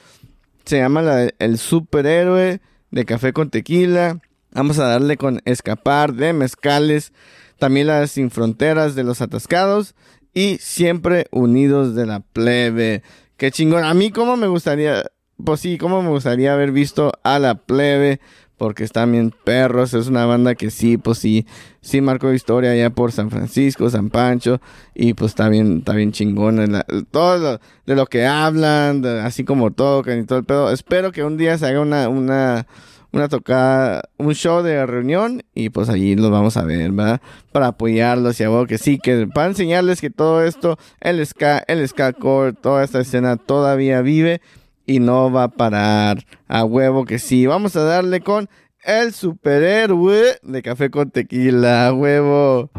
[0.63, 2.61] Se llama la, El Superhéroe
[2.91, 4.19] de Café con Tequila.
[4.51, 7.13] Vamos a darle con escapar de mezcales,
[7.57, 9.95] también las sin fronteras de los atascados
[10.33, 13.01] y siempre unidos de la plebe.
[13.37, 13.83] Qué chingón.
[13.83, 15.05] A mí como me gustaría,
[15.43, 18.19] pues sí, como me gustaría haber visto a la plebe.
[18.61, 21.47] Porque están bien perros, es una banda que sí, pues sí,
[21.81, 24.61] sí marcó historia allá por San Francisco, San Pancho,
[24.93, 26.71] y pues está bien, está bien chingón,
[27.09, 30.71] todo de lo que hablan, así como tocan y todo el pedo.
[30.71, 32.67] Espero que un día se haga una, una,
[33.11, 37.19] una tocada, un show de reunión y pues allí los vamos a ver, ¿verdad?
[37.51, 41.87] Para apoyarlos y a que sí, que para enseñarles que todo esto, el ska, el
[41.87, 44.39] ska core, toda esta escena todavía vive
[44.85, 46.25] y no va a parar.
[46.47, 47.45] A huevo que sí.
[47.45, 48.49] Vamos a darle con
[48.83, 52.71] el superhéroe de café con tequila, a huevo.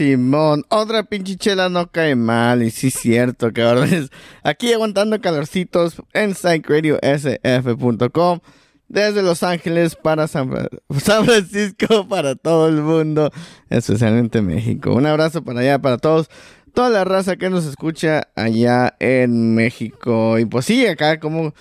[0.00, 2.62] Simón, otra pinche chela no cae mal.
[2.62, 4.08] Y sí, es cierto, cabrones.
[4.42, 8.40] Aquí aguantando calorcitos en psychradiosf.com.
[8.88, 13.30] Desde Los Ángeles para San, Fra- San Francisco, para todo el mundo,
[13.68, 14.94] especialmente México.
[14.94, 16.30] Un abrazo para allá, para todos,
[16.72, 20.38] toda la raza que nos escucha allá en México.
[20.38, 21.52] Y pues sí, acá como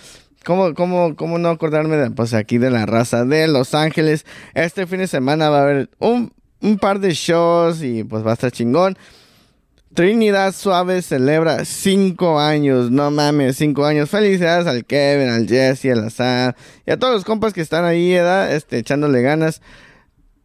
[0.45, 4.25] ¿Cómo, cómo, ¿Cómo no acordarme de, pues aquí de la raza de Los Ángeles?
[4.53, 8.31] Este fin de semana va a haber un, un par de shows y pues va
[8.31, 8.97] a estar chingón.
[9.93, 14.09] Trinidad Suave celebra cinco años, no mames, cinco años.
[14.09, 16.55] Felicidades al Kevin, al Jesse, al Azar
[16.85, 18.53] y a todos los compas que están ahí, ¿verdad?
[18.53, 19.61] Este, echándole ganas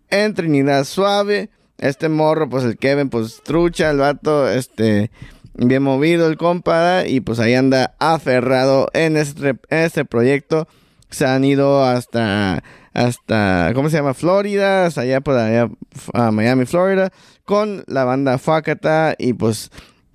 [0.08, 1.50] en Trinidad Suave.
[1.76, 5.10] Este morro, pues el Kevin, pues trucha, el vato, este,
[5.54, 10.68] bien movido el compa, y pues ahí anda aferrado en este, en este proyecto.
[11.10, 12.62] Se han ido hasta,
[12.94, 14.14] hasta, ¿cómo se llama?
[14.14, 15.68] Florida, hasta allá por allá,
[16.12, 17.10] a Miami, Florida,
[17.44, 19.70] con la banda Fakata y pues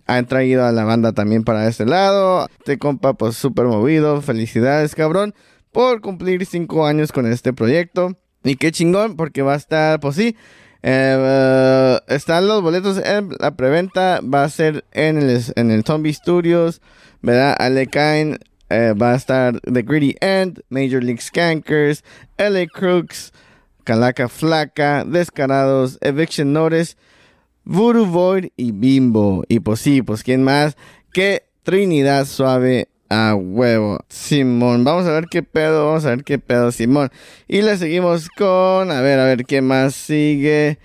[0.08, 2.48] han traído a la banda también para este lado.
[2.60, 4.22] Este compa, pues súper movido.
[4.22, 5.36] Felicidades, cabrón,
[5.72, 8.18] por cumplir cinco años con este proyecto.
[8.44, 10.36] Y qué chingón, porque va a estar, pues sí,
[10.82, 14.22] eh, eh, están los boletos en la preventa.
[14.22, 16.82] Va a ser en el, en el Zombie Studios,
[17.22, 17.56] ¿verdad?
[17.60, 18.40] Alecain
[18.70, 22.04] eh, va a estar The Gritty End, Major League Skankers,
[22.38, 23.32] LA Crooks,
[23.84, 26.96] Calaca Flaca, Descarados, Eviction Notice,
[27.64, 29.44] Voodoo Void y Bimbo.
[29.48, 30.78] Y pues sí, pues quién más
[31.14, 34.00] que Trinidad Suave a huevo.
[34.08, 37.10] Simón, vamos a ver qué pedo, vamos a ver qué pedo, Simón.
[37.48, 40.78] Y le seguimos con, a ver, a ver qué más sigue.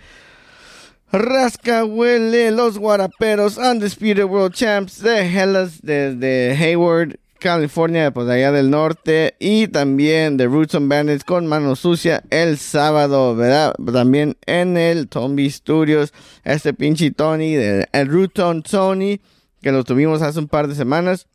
[1.12, 8.70] Rasca huele los guaraperos Undisputed World Champs de Hellas desde Hayward, California, pues allá del
[8.70, 9.36] norte.
[9.38, 13.74] Y también de Roots and Bandits con mano sucia el sábado, ¿verdad?
[13.92, 16.14] También en el Tombi Studios.
[16.42, 19.20] Este pinche Tony, de, el Ruton Tony,
[19.60, 21.26] que lo tuvimos hace un par de semanas.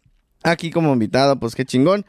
[0.41, 2.07] Aquí como invitado, pues qué chingón.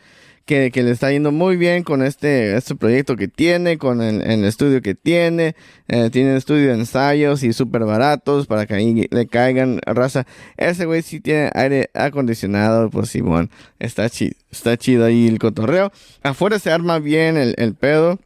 [0.50, 4.82] Que, le está yendo muy bien con este, este proyecto que tiene, con el, estudio
[4.82, 5.54] que tiene.
[5.86, 10.26] Eh, tiene estudio de ensayos y súper baratos para que ahí le caigan raza.
[10.56, 13.48] Ese güey sí tiene aire acondicionado, pues Simón.
[13.78, 15.92] Está chido, está chido ahí el cotorreo.
[16.24, 18.18] Afuera se arma bien el pedo.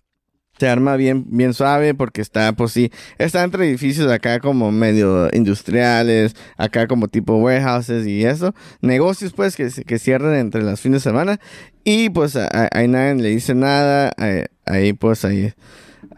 [0.59, 5.29] Se arma bien, bien suave porque está, pues sí, está entre edificios acá como medio
[5.33, 8.55] industriales, acá como tipo warehouses y eso.
[8.81, 11.41] Negocios pues que, que cierran entre las fines de semana
[11.85, 15.53] y pues ahí nadie le dice nada, ahí, ahí, pues ahí,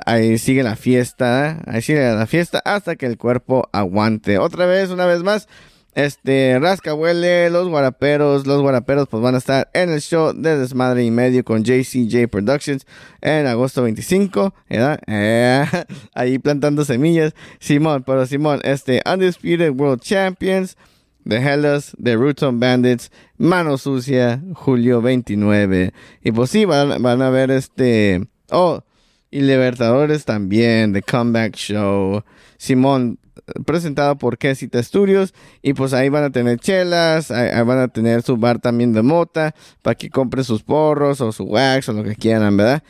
[0.05, 4.39] ahí sigue la fiesta, ahí sigue la fiesta hasta que el cuerpo aguante.
[4.39, 5.49] Otra vez, una vez más,
[5.97, 10.59] este, Rasca Huele, los guaraperos, los guaraperos pues van a estar en el show de
[10.59, 12.87] Desmadre y Medio con JCJ Productions
[13.23, 15.01] en agosto 25, ¿verdad?
[15.07, 15.65] Eh,
[16.15, 17.35] ahí plantando semillas.
[17.61, 20.77] Simón, pero Simón, este, Undisputed World Champions
[21.25, 25.95] de Hellas, de Ruton Bandits, Mano Sucia, julio 29.
[26.23, 28.83] Y pues sí, van, van a ver este, oh,
[29.31, 32.23] y Libertadores también, The Comeback Show.
[32.59, 33.19] Simón,
[33.65, 35.35] presentado por Quesita Studios.
[35.63, 39.03] Y pues ahí van a tener chelas, ahí, van a tener su bar también de
[39.03, 42.83] mota, para que compren sus porros o su wax o lo que quieran, ¿verdad?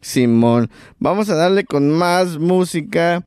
[0.00, 3.26] Simón, vamos a darle con más música.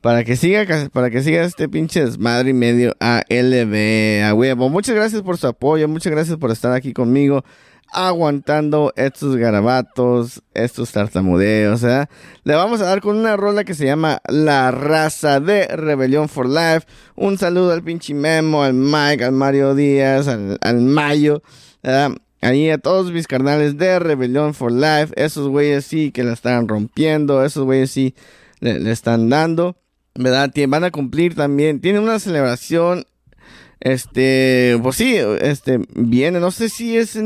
[0.00, 4.68] Para que siga, para que siga este pinche desmadre y medio ALB, a huevo.
[4.68, 7.44] Muchas gracias por su apoyo, muchas gracias por estar aquí conmigo,
[7.92, 12.06] aguantando estos garabatos, estos tartamudeos, ¿eh?
[12.44, 16.48] Le vamos a dar con una rola que se llama La Raza de Rebelión for
[16.48, 16.86] Life.
[17.16, 21.42] Un saludo al pinche Memo, al Mike, al Mario Díaz, al, al Mayo,
[21.82, 22.12] ¿verdad?
[22.40, 26.68] Ahí a todos mis carnales de Rebelión for Life, esos güeyes sí que la están
[26.68, 28.14] rompiendo, esos güeyes sí
[28.60, 29.76] le, están dando.
[30.14, 30.52] ¿verdad?
[30.68, 33.06] Van a cumplir también, tienen una celebración,
[33.80, 37.18] este, pues sí, este, viene, no sé si es,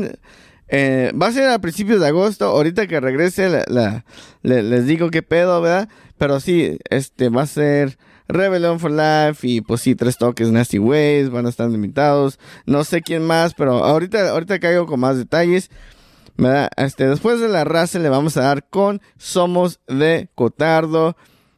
[0.67, 5.21] eh, va a ser a principios de agosto, ahorita que regrese le- les digo qué
[5.21, 5.89] pedo, ¿verdad?
[6.17, 10.79] Pero sí, este, va a ser Rebellion for Life y pues sí, tres toques Nasty
[10.79, 15.17] Ways, van a estar invitados, no sé quién más, pero ahorita, ahorita caigo con más
[15.17, 15.69] detalles.
[16.35, 16.69] ¿verdad?
[16.77, 21.15] Este, después de la raza le vamos a dar con Somos de Cotardo.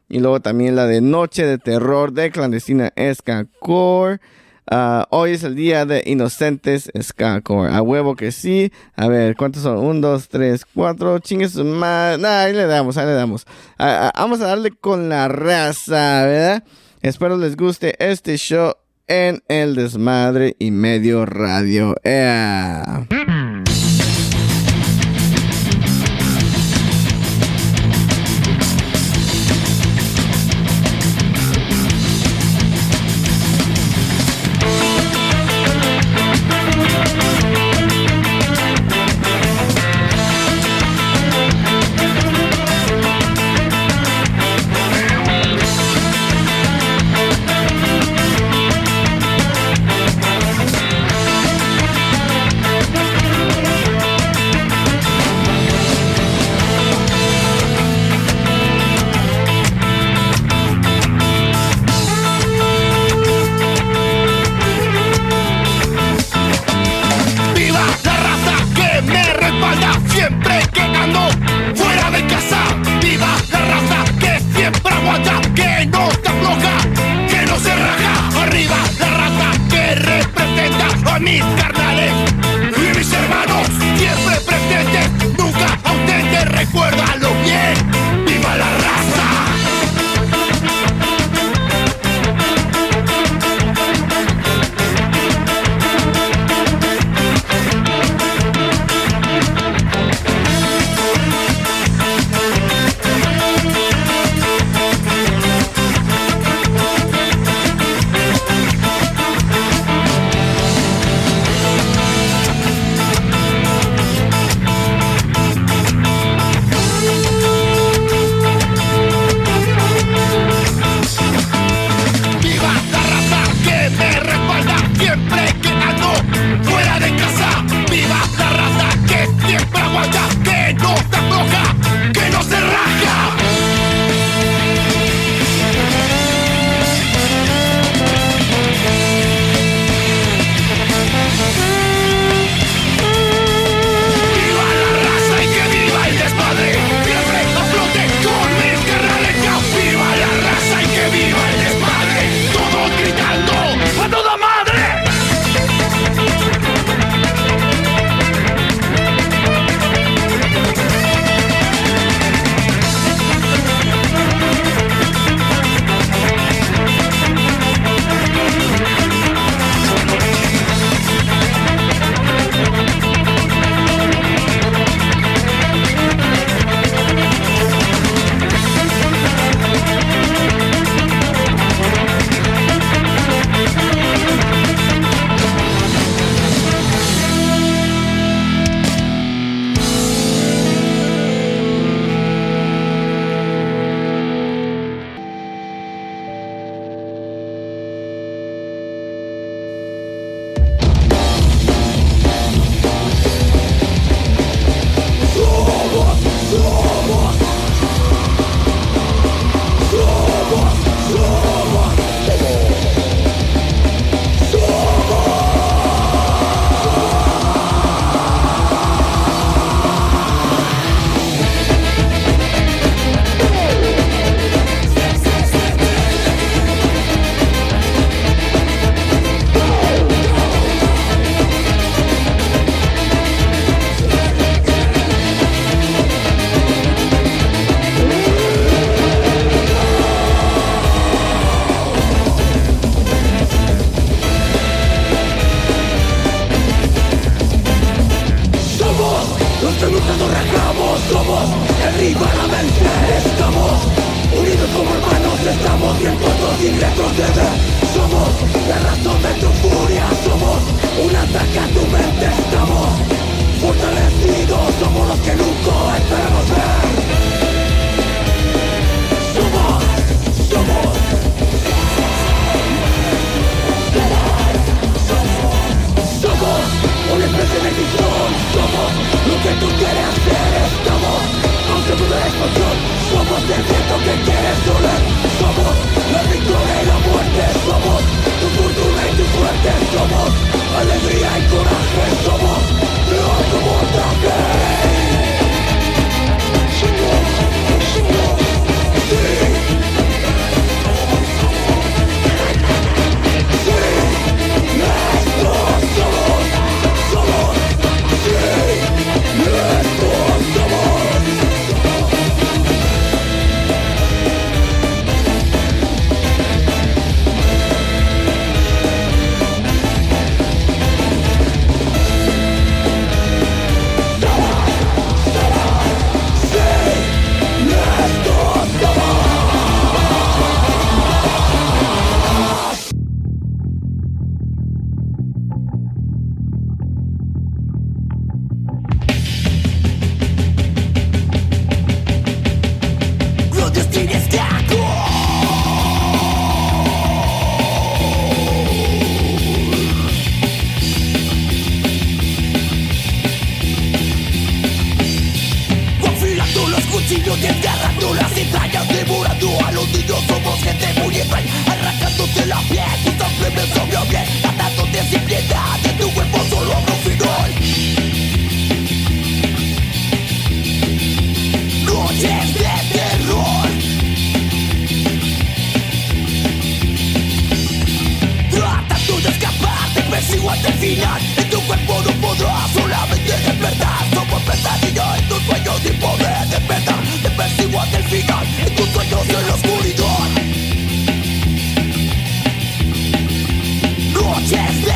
[0.08, 4.20] Y luego también la de Noche de Terror de Clandestina Escacor.
[4.68, 7.70] Ah, hoy es el día de Inocentes Escacor.
[7.70, 8.72] A huevo que sí.
[8.96, 9.78] A ver, ¿cuántos son?
[9.78, 11.18] Un, dos, tres, cuatro.
[11.20, 12.18] Chingues más.
[12.18, 13.46] Nah, ahí le damos, ahí le damos.
[13.78, 16.64] Ah, ah, vamos a darle con la raza, ¿verdad?
[17.00, 18.74] Espero les guste este show
[19.06, 21.94] en el desmadre y medio radio.
[22.02, 23.06] ¡Ea!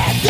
[0.00, 0.29] Noches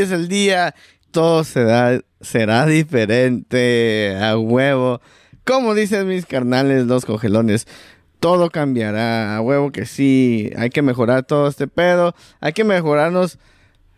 [0.00, 0.74] es el día,
[1.10, 5.00] todo será, será diferente, a huevo.
[5.44, 7.66] Como dicen mis carnales, los cogelones,
[8.20, 10.50] todo cambiará, a huevo que sí.
[10.56, 13.38] Hay que mejorar todo este pedo, hay que mejorarnos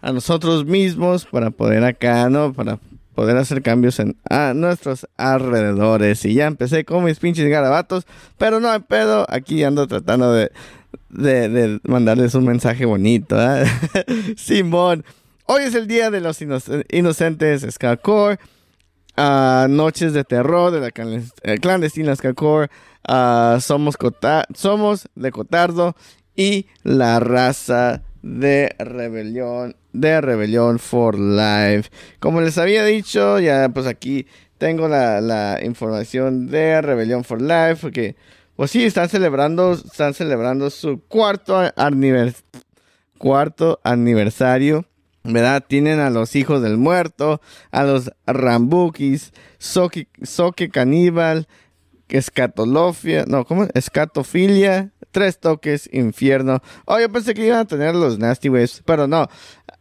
[0.00, 2.52] a nosotros mismos para poder acá, ¿no?
[2.52, 2.78] Para
[3.14, 6.24] poder hacer cambios en a nuestros alrededores.
[6.24, 8.06] Y ya empecé con mis pinches garabatos,
[8.38, 10.50] pero no hay pedo, aquí ando tratando de,
[11.10, 13.64] de, mandarles un mensaje bonito, ¿eh?
[14.36, 15.04] Simón,
[15.46, 18.38] hoy es el día de los inoc- inocentes Skakor.
[19.16, 22.70] ah, noches de terror de la eh, clandestina Skakor.
[23.06, 23.96] ah, somos,
[24.54, 25.94] somos de Cotardo
[26.34, 31.90] y la raza de rebelión de rebelión for life
[32.20, 34.26] como les había dicho ya pues aquí
[34.58, 38.14] tengo la, la información de rebelión for life porque
[38.56, 42.44] pues sí están celebrando están celebrando su cuarto anivers-
[43.18, 44.86] cuarto aniversario
[45.24, 45.64] ¿verdad?
[45.66, 47.40] Tienen a los hijos del muerto,
[47.70, 51.48] a los Rambukis, Soke, Soke Caníbal,
[52.08, 53.66] Escatolofia, no, ¿cómo?
[53.74, 56.62] Escatofilia, Tres Toques, Infierno.
[56.86, 59.28] Oh, yo pensé que iban a tener los Nasty Waves, pero no.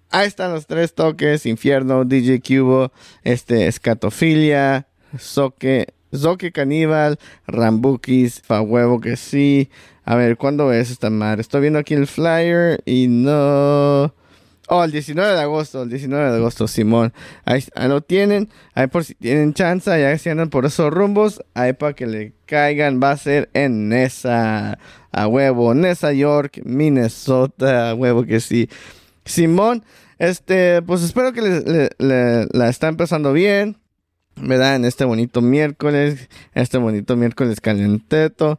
[0.09, 2.91] Ahí están los Tres Toques, Infierno, DJ Cubo,
[3.23, 4.88] este, Escatofilia,
[5.18, 9.69] Soke, Soke Caníbal, Rambukis, Fa Huevo que sí.
[10.03, 11.41] A ver, ¿cuándo es esta madre?
[11.41, 14.13] Estoy viendo aquí el flyer y no...
[14.73, 17.11] Oh, el 19 de agosto, el 19 de agosto, Simón.
[17.43, 18.48] Ahí, ahí lo tienen.
[18.73, 22.31] Ahí por si tienen chance, ya si andan por esos rumbos, ahí para que le
[22.45, 24.80] caigan, va a ser en Nesa,
[25.11, 28.69] a huevo, Nesa York, Minnesota, a huevo que sí.
[29.26, 29.84] Simón,
[30.19, 33.76] este, pues espero que le, la está empezando bien,
[34.38, 34.77] ¿verdad?
[34.77, 38.57] En este bonito miércoles, este bonito miércoles calenteto.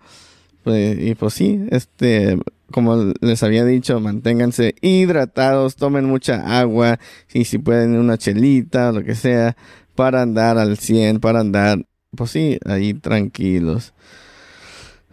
[0.63, 2.39] Pues, y pues sí, este,
[2.73, 6.99] como les había dicho, manténganse hidratados, tomen mucha agua
[7.33, 9.57] y si pueden una chelita lo que sea
[9.95, 11.87] para andar al 100, para andar,
[12.17, 13.95] pues sí, ahí tranquilos.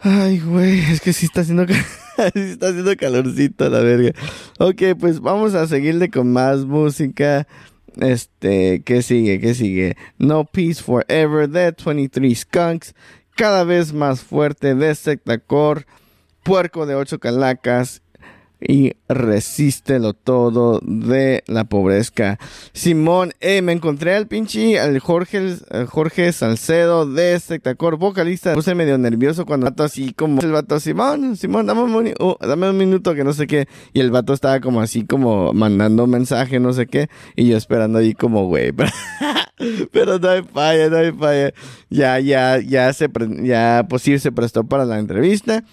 [0.02, 1.64] Ay, güey, es que sí está haciendo,
[2.34, 4.11] está haciendo calorcito la verga.
[4.57, 7.48] Ok, pues vamos a seguirle con más música.
[7.98, 9.41] Este, ¿qué sigue?
[9.41, 9.98] ¿Qué sigue?
[10.18, 12.95] No Peace Forever de 23 Skunks.
[13.36, 15.86] Cada vez más fuerte de Sectacor.
[16.44, 18.02] Puerco de 8 calacas.
[18.61, 22.38] Y resístelo todo de la pobreza.
[22.74, 28.53] Simón, eh, me encontré al pinche, al Jorge, al Jorge Salcedo de Sectacor, vocalista.
[28.53, 32.38] Puse medio nervioso cuando el vato así como, el vato, Simón, Simón, dame un, oh,
[32.41, 33.70] dame un minuto que no sé qué.
[33.94, 37.10] Y el vato estaba como así como mandando un mensaje, no sé qué.
[37.38, 38.74] Y yo esperando ahí como, güey,
[39.94, 41.53] pero no hay falla, no hay falla.
[41.90, 43.07] Ya, ya, ya se,
[43.41, 45.64] ya, pues sí, se prestó para la entrevista.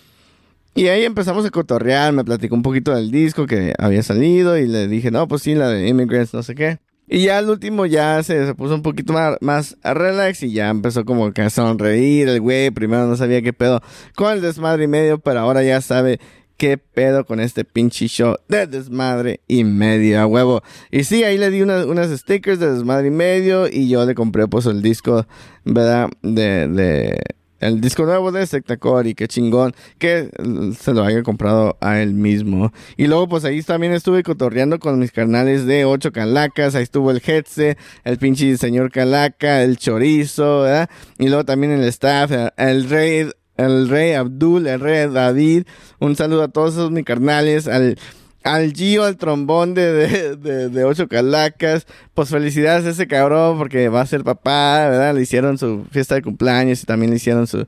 [0.77, 4.69] Y ahí empezamos a cotorrear, me platicó un poquito del disco que había salido y
[4.69, 6.81] le dije, no, pues sí, la de Immigrants, no sé qué.
[7.09, 11.07] Y ya al último ya se, puso un poquito más, más relax y ya empezó
[11.07, 12.71] como que a sonreír el güey.
[12.73, 13.81] Primero no sabía qué pedo
[14.15, 16.21] con el desmadre y medio, pero ahora ya sabe
[16.59, 20.63] qué pedo con este pinche show de desmadre y medio a huevo.
[20.91, 24.15] Y sí, ahí le di unas, unas stickers de desmadre y medio y yo le
[24.15, 25.27] compré pues el disco,
[25.65, 26.11] ¿verdad?
[26.23, 27.19] De,
[27.61, 30.31] el disco nuevo de Sectacor y qué chingón que
[30.79, 32.73] se lo haya comprado a él mismo.
[32.97, 37.11] Y luego pues ahí también estuve cotorreando con mis carnales de ocho calacas, ahí estuvo
[37.11, 40.91] el Hetze, el pinche señor calaca, el chorizo, ¿verdad?
[41.19, 45.65] Y luego también el staff, el, rey, el rey Abdul, el rey David,
[45.99, 47.99] un saludo a todos mis carnales, al
[48.47, 51.87] al Gio, al trombón de, de, de, ocho calacas.
[52.15, 55.15] Pues felicidades a ese cabrón porque va a ser papá, ¿verdad?
[55.15, 57.67] Le hicieron su fiesta de cumpleaños y también le hicieron su,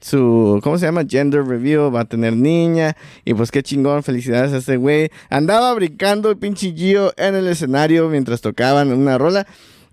[0.00, 1.04] su, ¿cómo se llama?
[1.08, 2.96] Gender review, va a tener niña.
[3.24, 5.10] Y pues qué chingón, felicidades a ese güey.
[5.30, 9.46] Andaba brincando el pinche Gio en el escenario mientras tocaban una rola.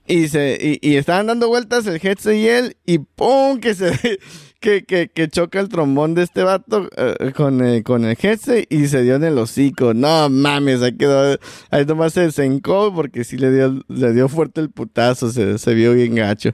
[0.07, 3.59] Y se, y, y estaban dando vueltas el headset y él, y ¡pum!
[3.61, 4.19] que se,
[4.63, 8.65] que, que, que choca el trombón de este vato eh, con, eh, con el headset
[8.71, 9.93] y se dio en el hocico.
[9.93, 11.37] No mames, ahí quedó,
[11.69, 15.73] ahí nomás se desencó porque sí le dio, le dio fuerte el putazo, se, se
[15.73, 16.51] vio bien gacho.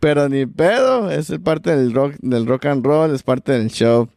[0.00, 4.08] Pero ni pedo, es parte del rock, del rock and roll, es parte del show.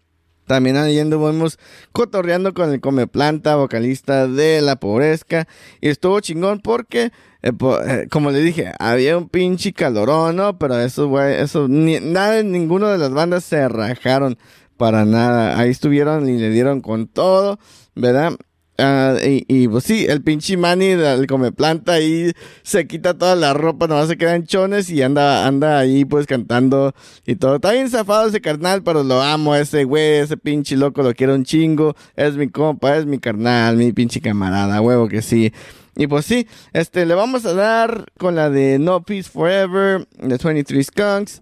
[0.47, 1.59] También ahí anduvimos
[1.91, 5.47] cotorreando con el Come Planta, vocalista de La Pobrezca.
[5.81, 7.51] Y estuvo chingón porque, eh,
[7.87, 10.57] eh, como le dije, había un pinche calorón, ¿no?
[10.57, 14.37] Pero eso, güey, eso, ni, nada, ninguna de las bandas se rajaron
[14.77, 15.57] para nada.
[15.59, 17.59] Ahí estuvieron y le dieron con todo,
[17.95, 18.33] ¿verdad?
[18.81, 22.31] Ah, y, pues sí, el pinche Manny, el come planta ahí
[22.63, 26.93] se quita toda la ropa, nomás se quedan chones y anda, anda ahí pues cantando
[27.25, 27.55] y todo.
[27.55, 31.35] Está bien zafado ese carnal, pero lo amo ese güey, ese pinche loco, lo quiero
[31.35, 31.95] un chingo.
[32.15, 35.51] Es mi compa, es mi carnal, mi pinche camarada, huevo que sí.
[35.97, 40.37] Y pues sí, este, le vamos a dar con la de No Peace Forever, de
[40.37, 41.41] 23 Skunks,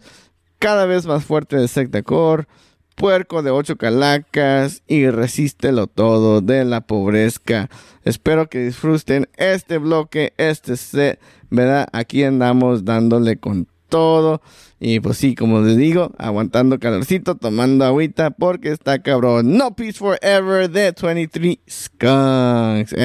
[0.58, 2.48] cada vez más fuerte de Sectacore.
[2.98, 7.70] Puerco de ocho calacas y resístelo todo de la pobrezca.
[8.04, 11.20] Espero que disfruten este bloque, este set,
[11.52, 11.88] ¿verdad?
[11.92, 14.42] Aquí andamos dándole con todo.
[14.80, 19.56] Y pues sí, como les digo, aguantando calorcito, tomando agüita, porque está cabrón.
[19.56, 22.96] No Peace Forever de 23 Skunks.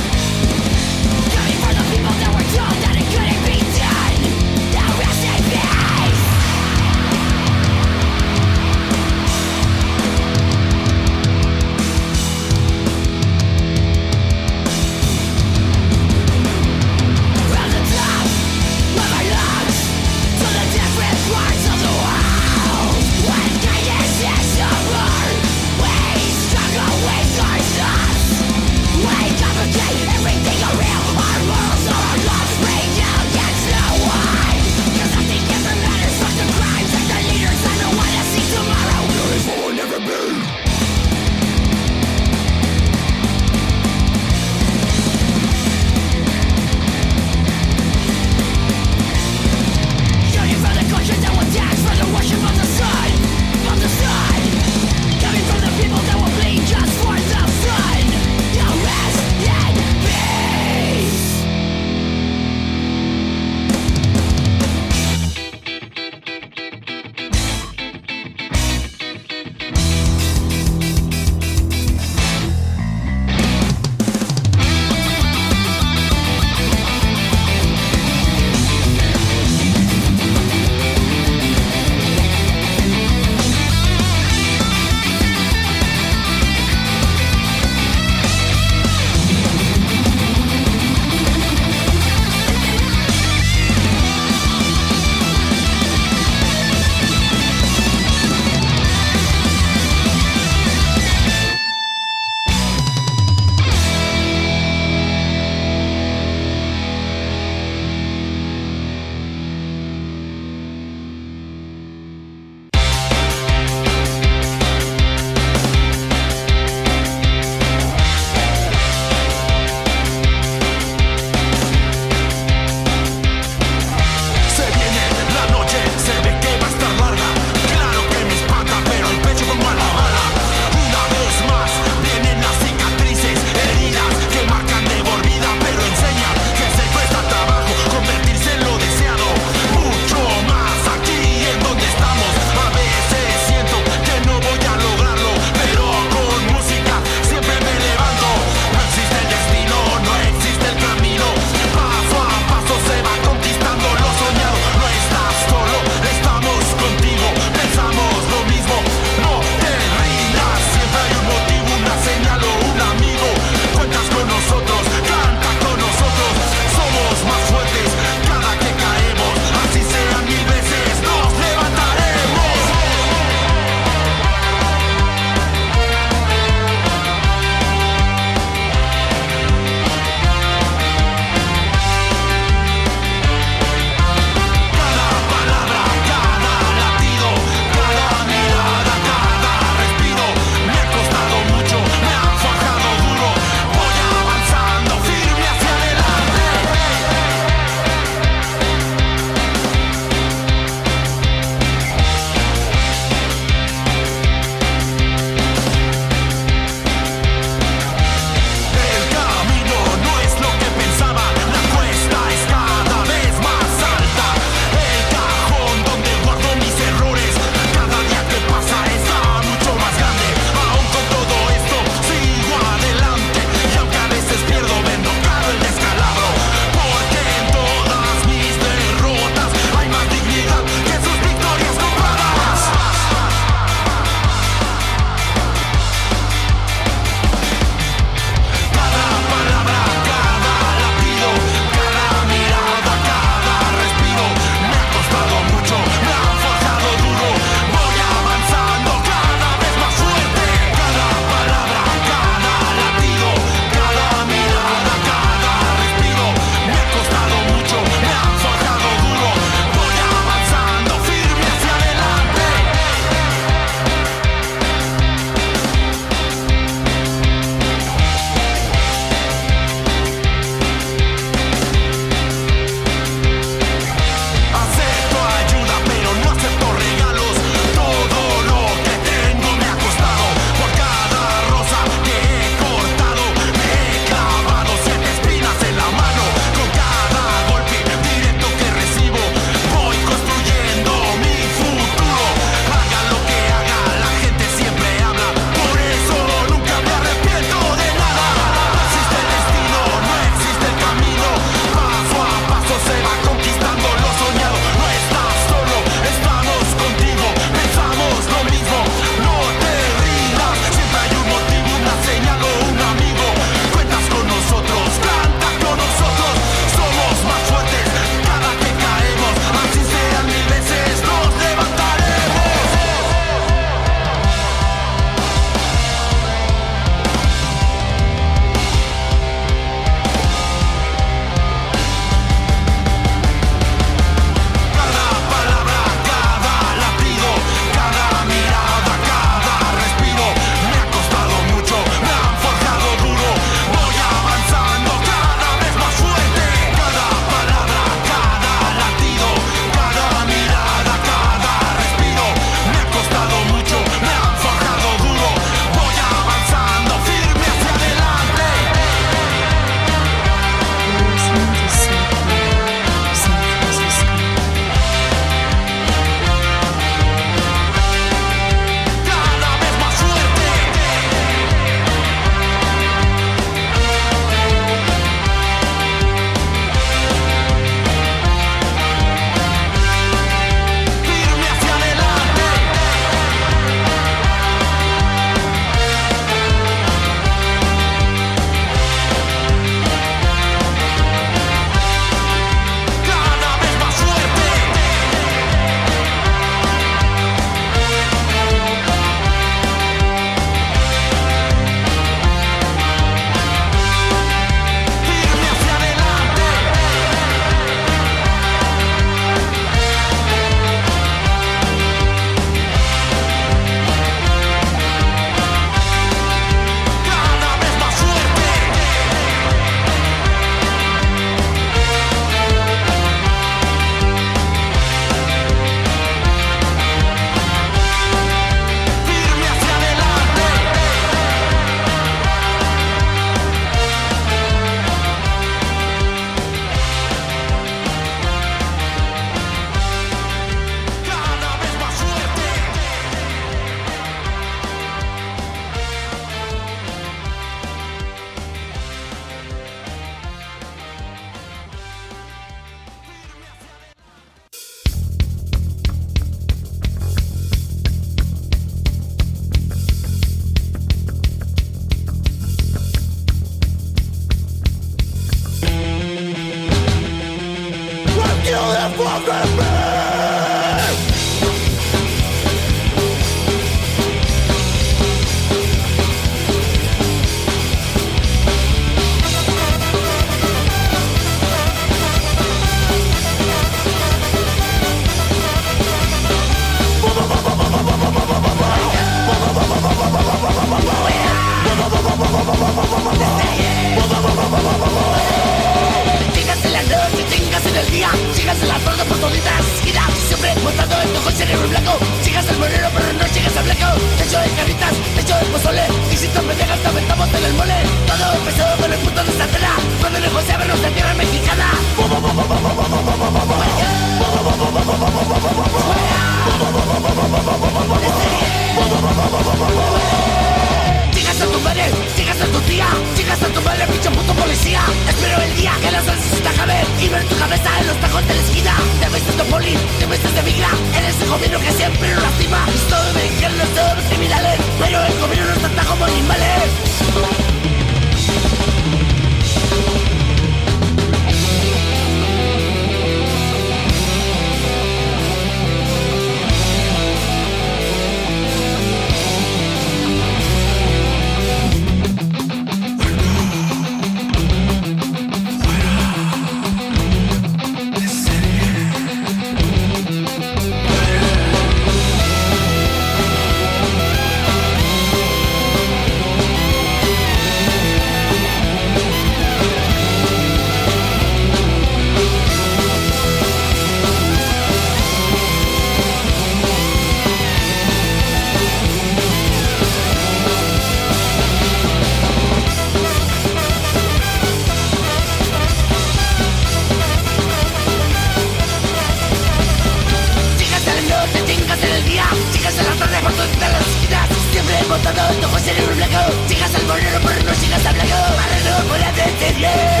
[595.31, 598.87] Montando el ojo cerebro blanco Chicas al moreno pero no chicas al blanco Para no
[598.87, 600.00] poder decir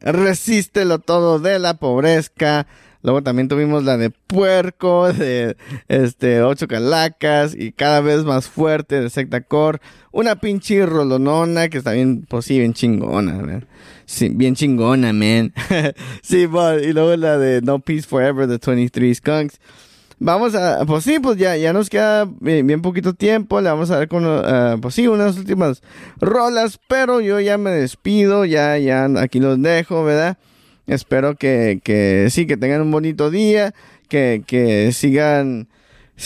[0.00, 2.66] Resístelo todo de la pobreza.
[3.02, 9.00] Luego también tuvimos la de puerco, de este, ocho calacas y cada vez más fuerte
[9.00, 9.80] de sectacor.
[10.10, 13.62] Una pinche rolonona que está bien, pues sí, bien chingona.
[14.04, 15.52] Sí, bien chingona, man.
[16.22, 19.60] Simón, y luego la de No Peace Forever de 23 Skunks.
[20.20, 23.60] Vamos a, pues sí, pues ya, ya nos queda bien, bien poquito tiempo.
[23.60, 25.82] Le vamos a dar con, ah, pues sí, unas últimas
[26.20, 26.80] rolas.
[26.88, 30.36] Pero yo ya me despido, ya, ya aquí los dejo, ¿verdad?
[30.88, 33.74] Espero que, que sí, que tengan un bonito día,
[34.08, 35.68] que, que sigan,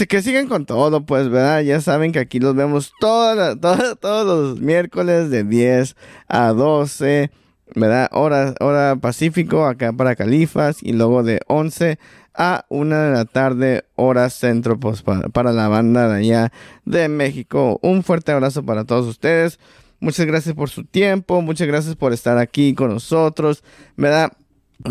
[0.09, 1.61] que sigan con todo, pues, ¿verdad?
[1.61, 5.97] Ya saben que aquí los vemos toda toda- todos los miércoles de 10
[6.29, 7.31] a 12,
[7.75, 8.09] ¿verdad?
[8.13, 11.99] Hora, hora Pacífico, acá para Califas, y luego de 11
[12.35, 16.53] a 1 de la tarde, hora centro, pues, para, para la banda de allá
[16.85, 17.79] de México.
[17.83, 19.59] Un fuerte abrazo para todos ustedes.
[20.01, 23.63] Muchas gracias por su tiempo, muchas gracias por estar aquí con nosotros,
[23.97, 24.33] ¿verdad?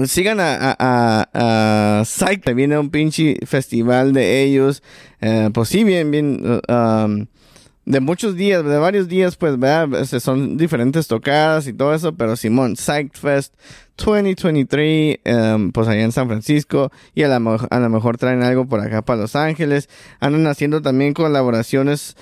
[0.05, 4.81] Sigan a, a, a, a Psych, viene un pinche festival de ellos.
[5.19, 7.25] Eh, pues sí, bien, bien, uh, um,
[7.85, 10.05] de muchos días, de varios días, pues, ¿verdad?
[10.05, 13.53] Son diferentes tocadas y todo eso, pero Simón, Psych Fest
[14.03, 18.43] 2023, em, pues allá en San Francisco, y a lo mo- a lo mejor traen
[18.43, 19.89] algo por acá para Los Ángeles.
[20.19, 22.15] Andan haciendo también colaboraciones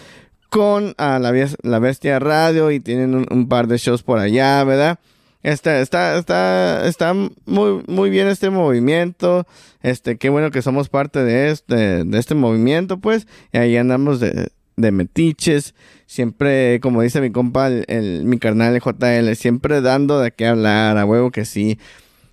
[0.49, 4.63] con la, Bes- la Bestia Radio y tienen un, un par de shows por allá,
[4.63, 4.99] ¿verdad?
[5.41, 9.47] Está, está, está, está muy, muy bien este movimiento.
[9.81, 13.25] Este, qué bueno que somos parte de este, de este movimiento, pues.
[13.53, 14.49] Y ahí andamos de,
[14.79, 15.75] de metiches.
[16.05, 20.97] Siempre, como dice mi compa, el, mi carnal el JL, siempre dando de qué hablar,
[20.97, 21.77] a huevo que sí.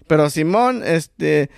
[0.06, 1.50] Pero Simón, este,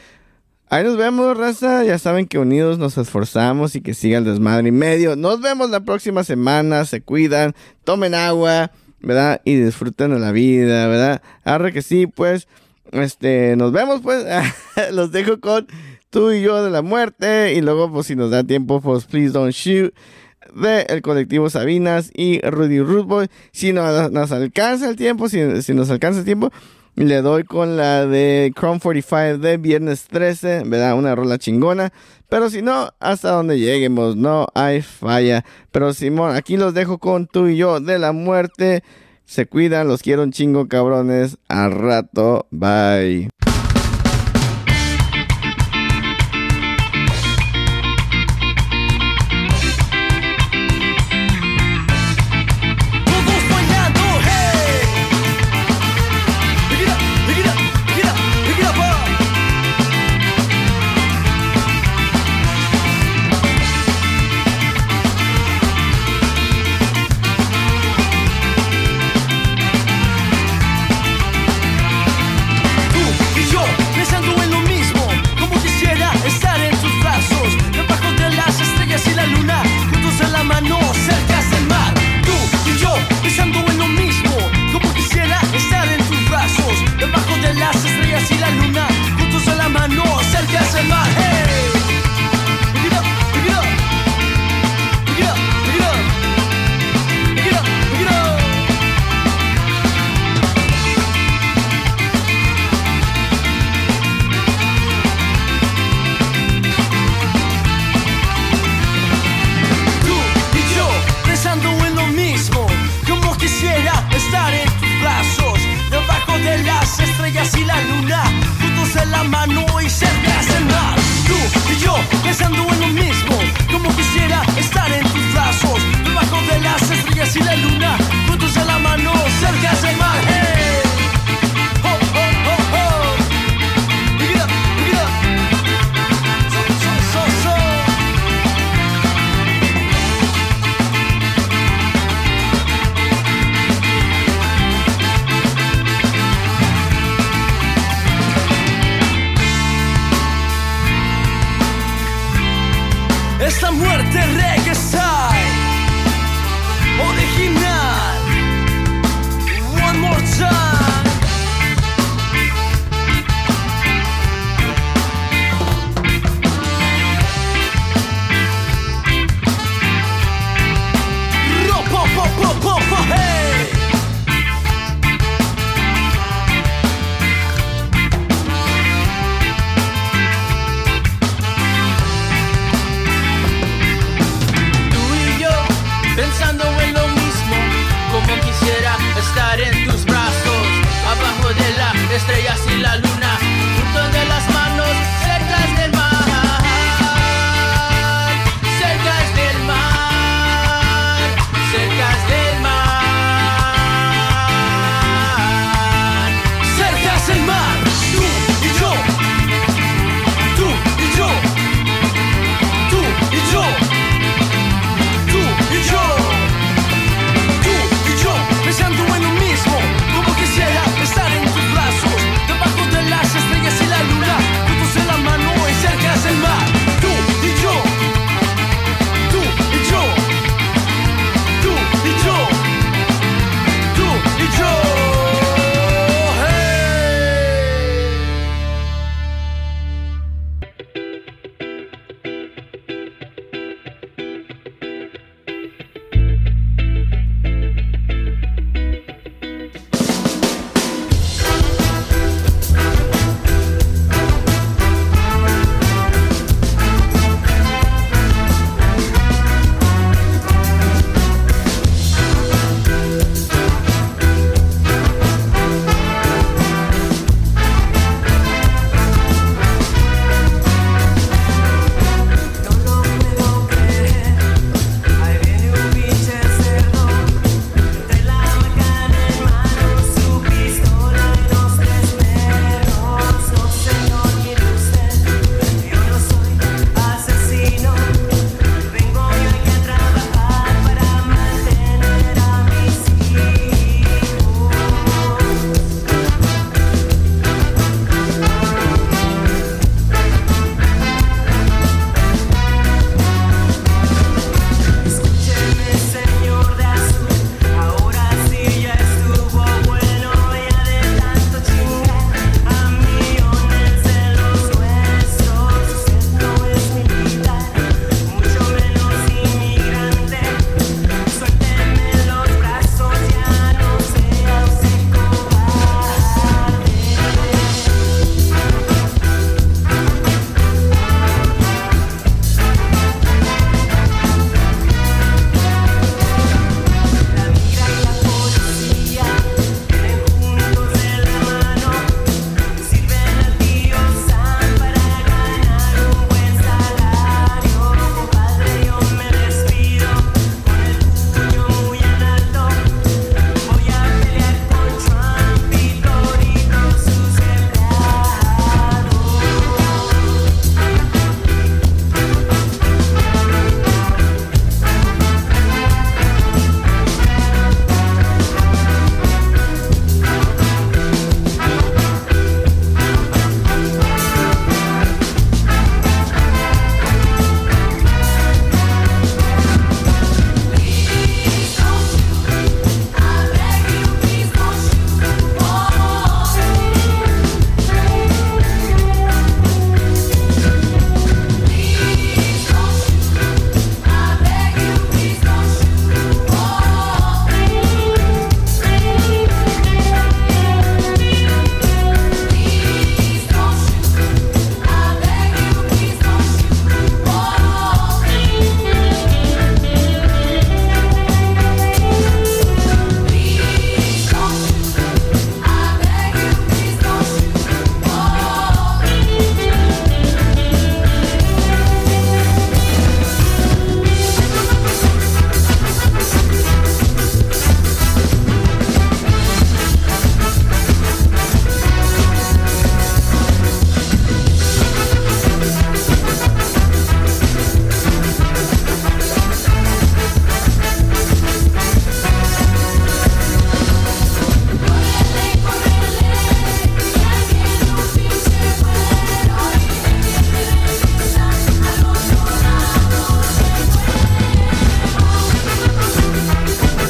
[0.69, 1.85] ahí nos vemos, raza.
[1.85, 5.17] Ya saben que unidos nos esforzamos y que siga el desmadre y medio.
[5.17, 6.85] Nos vemos la próxima semana.
[6.85, 7.55] Se cuidan,
[7.85, 9.41] tomen agua, ¿verdad?
[9.45, 11.23] Y disfruten de la vida, ¿verdad?
[11.45, 12.49] Arre que sí, pues.
[12.91, 14.25] Este, nos vemos, pues.
[14.93, 15.69] Los dejo con
[16.11, 17.55] tú y yo de la muerte.
[17.55, 19.95] Y luego, pues, si nos da tiempo, pues, please don't shoot.
[20.55, 23.29] De el colectivo Sabinas y Rudy Rootboy.
[23.53, 26.51] Si no, nos alcanza el tiempo, si, si nos alcanza el tiempo,
[26.95, 30.97] le doy con la de Chrome 45 de viernes 13, ¿verdad?
[30.99, 31.93] Una rola chingona.
[32.29, 35.45] Pero si no, hasta donde lleguemos, no hay falla.
[35.71, 38.83] Pero Simón, aquí los dejo con tú y yo de la muerte.
[39.25, 41.39] Se cuidan, los quiero un chingo, cabrones.
[41.49, 43.29] Al rato, bye.